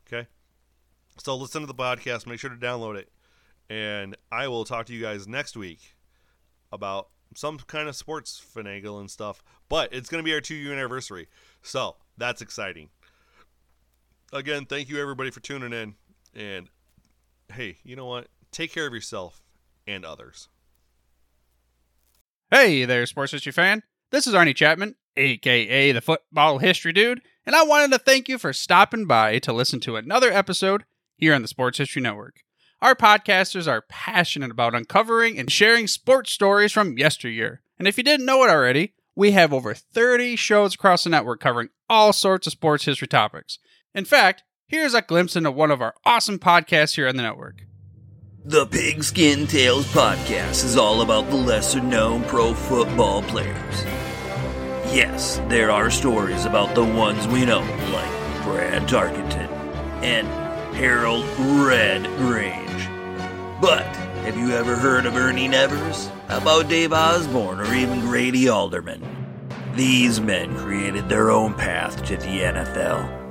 Okay. 0.08 0.26
So 1.18 1.36
listen 1.36 1.60
to 1.60 1.68
the 1.68 1.74
podcast. 1.74 2.26
Make 2.26 2.40
sure 2.40 2.50
to 2.50 2.56
download 2.56 2.96
it, 2.96 3.12
and 3.70 4.16
I 4.32 4.48
will 4.48 4.64
talk 4.64 4.86
to 4.86 4.92
you 4.92 5.00
guys 5.00 5.28
next 5.28 5.56
week 5.56 5.94
about 6.72 7.10
some 7.36 7.58
kind 7.58 7.88
of 7.88 7.94
sports 7.94 8.44
finagle 8.44 8.98
and 8.98 9.08
stuff. 9.08 9.44
But 9.68 9.92
it's 9.92 10.08
going 10.08 10.24
to 10.24 10.28
be 10.28 10.34
our 10.34 10.40
two 10.40 10.56
year 10.56 10.72
anniversary, 10.72 11.28
so 11.62 11.98
that's 12.18 12.42
exciting. 12.42 12.88
Again, 14.34 14.64
thank 14.64 14.88
you 14.88 14.98
everybody 14.98 15.30
for 15.30 15.40
tuning 15.40 15.74
in, 15.74 15.94
and 16.34 16.68
hey, 17.52 17.76
you 17.84 17.96
know 17.96 18.06
what? 18.06 18.28
Take 18.50 18.72
care 18.72 18.86
of 18.86 18.94
yourself 18.94 19.42
and 19.86 20.06
others. 20.06 20.48
Hey 22.50 22.86
there, 22.86 23.04
sports 23.04 23.32
history 23.32 23.52
fan. 23.52 23.82
This 24.10 24.26
is 24.26 24.32
Arnie 24.32 24.56
Chapman, 24.56 24.94
aka 25.18 25.92
the 25.92 26.00
Football 26.00 26.58
History 26.60 26.94
Dude, 26.94 27.20
and 27.44 27.54
I 27.54 27.62
wanted 27.64 27.90
to 27.92 27.98
thank 27.98 28.26
you 28.26 28.38
for 28.38 28.54
stopping 28.54 29.04
by 29.04 29.38
to 29.40 29.52
listen 29.52 29.80
to 29.80 29.96
another 29.96 30.32
episode 30.32 30.84
here 31.14 31.34
on 31.34 31.42
the 31.42 31.48
Sports 31.48 31.76
History 31.76 32.00
Network. 32.00 32.36
Our 32.80 32.94
podcasters 32.94 33.68
are 33.68 33.84
passionate 33.90 34.50
about 34.50 34.74
uncovering 34.74 35.38
and 35.38 35.52
sharing 35.52 35.86
sports 35.86 36.32
stories 36.32 36.72
from 36.72 36.96
yesteryear. 36.96 37.60
And 37.78 37.86
if 37.86 37.98
you 37.98 38.02
didn't 38.02 38.24
know 38.24 38.42
it 38.44 38.50
already, 38.50 38.94
we 39.14 39.32
have 39.32 39.52
over 39.52 39.74
30 39.74 40.36
shows 40.36 40.74
across 40.74 41.04
the 41.04 41.10
network 41.10 41.40
covering 41.40 41.68
all 41.90 42.14
sorts 42.14 42.46
of 42.46 42.54
sports 42.54 42.86
history 42.86 43.08
topics. 43.08 43.58
In 43.94 44.06
fact, 44.06 44.42
here's 44.66 44.94
a 44.94 45.02
glimpse 45.02 45.36
into 45.36 45.50
one 45.50 45.70
of 45.70 45.82
our 45.82 45.94
awesome 46.06 46.38
podcasts 46.38 46.94
here 46.94 47.08
on 47.08 47.16
the 47.16 47.22
network. 47.22 47.66
The 48.42 48.66
Pigskin 48.66 49.46
Tales 49.46 49.86
podcast 49.92 50.64
is 50.64 50.78
all 50.78 51.02
about 51.02 51.28
the 51.28 51.36
lesser 51.36 51.80
known 51.80 52.24
pro 52.24 52.54
football 52.54 53.22
players. 53.22 53.84
Yes, 54.92 55.42
there 55.48 55.70
are 55.70 55.90
stories 55.90 56.46
about 56.46 56.74
the 56.74 56.84
ones 56.84 57.26
we 57.28 57.44
know, 57.44 57.60
like 57.60 58.42
Fran 58.42 58.86
Tarkenton 58.86 59.48
and 60.02 60.26
Harold 60.74 61.26
Red 61.38 62.04
Grange. 62.16 62.88
But 63.60 63.84
have 64.24 64.38
you 64.38 64.52
ever 64.52 64.74
heard 64.74 65.04
of 65.04 65.16
Ernie 65.16 65.48
Nevers? 65.48 66.08
How 66.28 66.38
about 66.38 66.70
Dave 66.70 66.94
Osborne 66.94 67.60
or 67.60 67.74
even 67.74 68.00
Grady 68.00 68.48
Alderman? 68.48 69.02
These 69.74 70.18
men 70.20 70.56
created 70.56 71.10
their 71.10 71.30
own 71.30 71.52
path 71.52 72.02
to 72.06 72.16
the 72.16 72.40
NFL. 72.40 73.21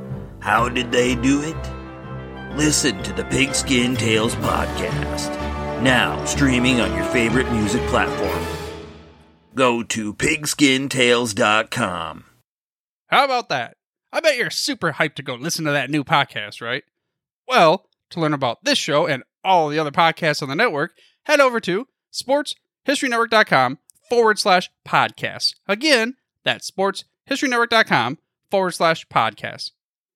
How 0.41 0.67
did 0.69 0.91
they 0.91 1.13
do 1.15 1.41
it? 1.43 1.55
Listen 2.57 3.01
to 3.03 3.13
the 3.13 3.23
Pigskin 3.25 3.95
Tales 3.95 4.33
podcast. 4.35 5.29
Now 5.81 6.25
streaming 6.25 6.81
on 6.81 6.93
your 6.95 7.05
favorite 7.05 7.51
music 7.51 7.81
platform. 7.83 8.43
Go 9.53 9.83
to 9.83 10.13
pigskintales.com. 10.15 12.25
How 13.07 13.25
about 13.25 13.49
that? 13.49 13.77
I 14.11 14.19
bet 14.19 14.37
you're 14.37 14.49
super 14.49 14.93
hyped 14.93 15.13
to 15.15 15.23
go 15.23 15.35
listen 15.35 15.65
to 15.65 15.71
that 15.71 15.91
new 15.91 16.03
podcast, 16.03 16.61
right? 16.61 16.83
Well, 17.47 17.87
to 18.09 18.19
learn 18.19 18.33
about 18.33 18.63
this 18.63 18.77
show 18.77 19.07
and 19.07 19.23
all 19.43 19.69
the 19.69 19.79
other 19.79 19.91
podcasts 19.91 20.41
on 20.41 20.49
the 20.49 20.55
network, 20.55 20.93
head 21.25 21.39
over 21.39 21.59
to 21.61 21.87
sportshistorynetwork.com 22.13 23.79
forward 24.09 24.39
slash 24.39 24.69
podcast. 24.87 25.55
Again, 25.67 26.15
that's 26.43 26.71
sportshistorynetwork.com 26.71 28.17
forward 28.49 28.71
slash 28.71 29.05
podcast. 29.07 29.71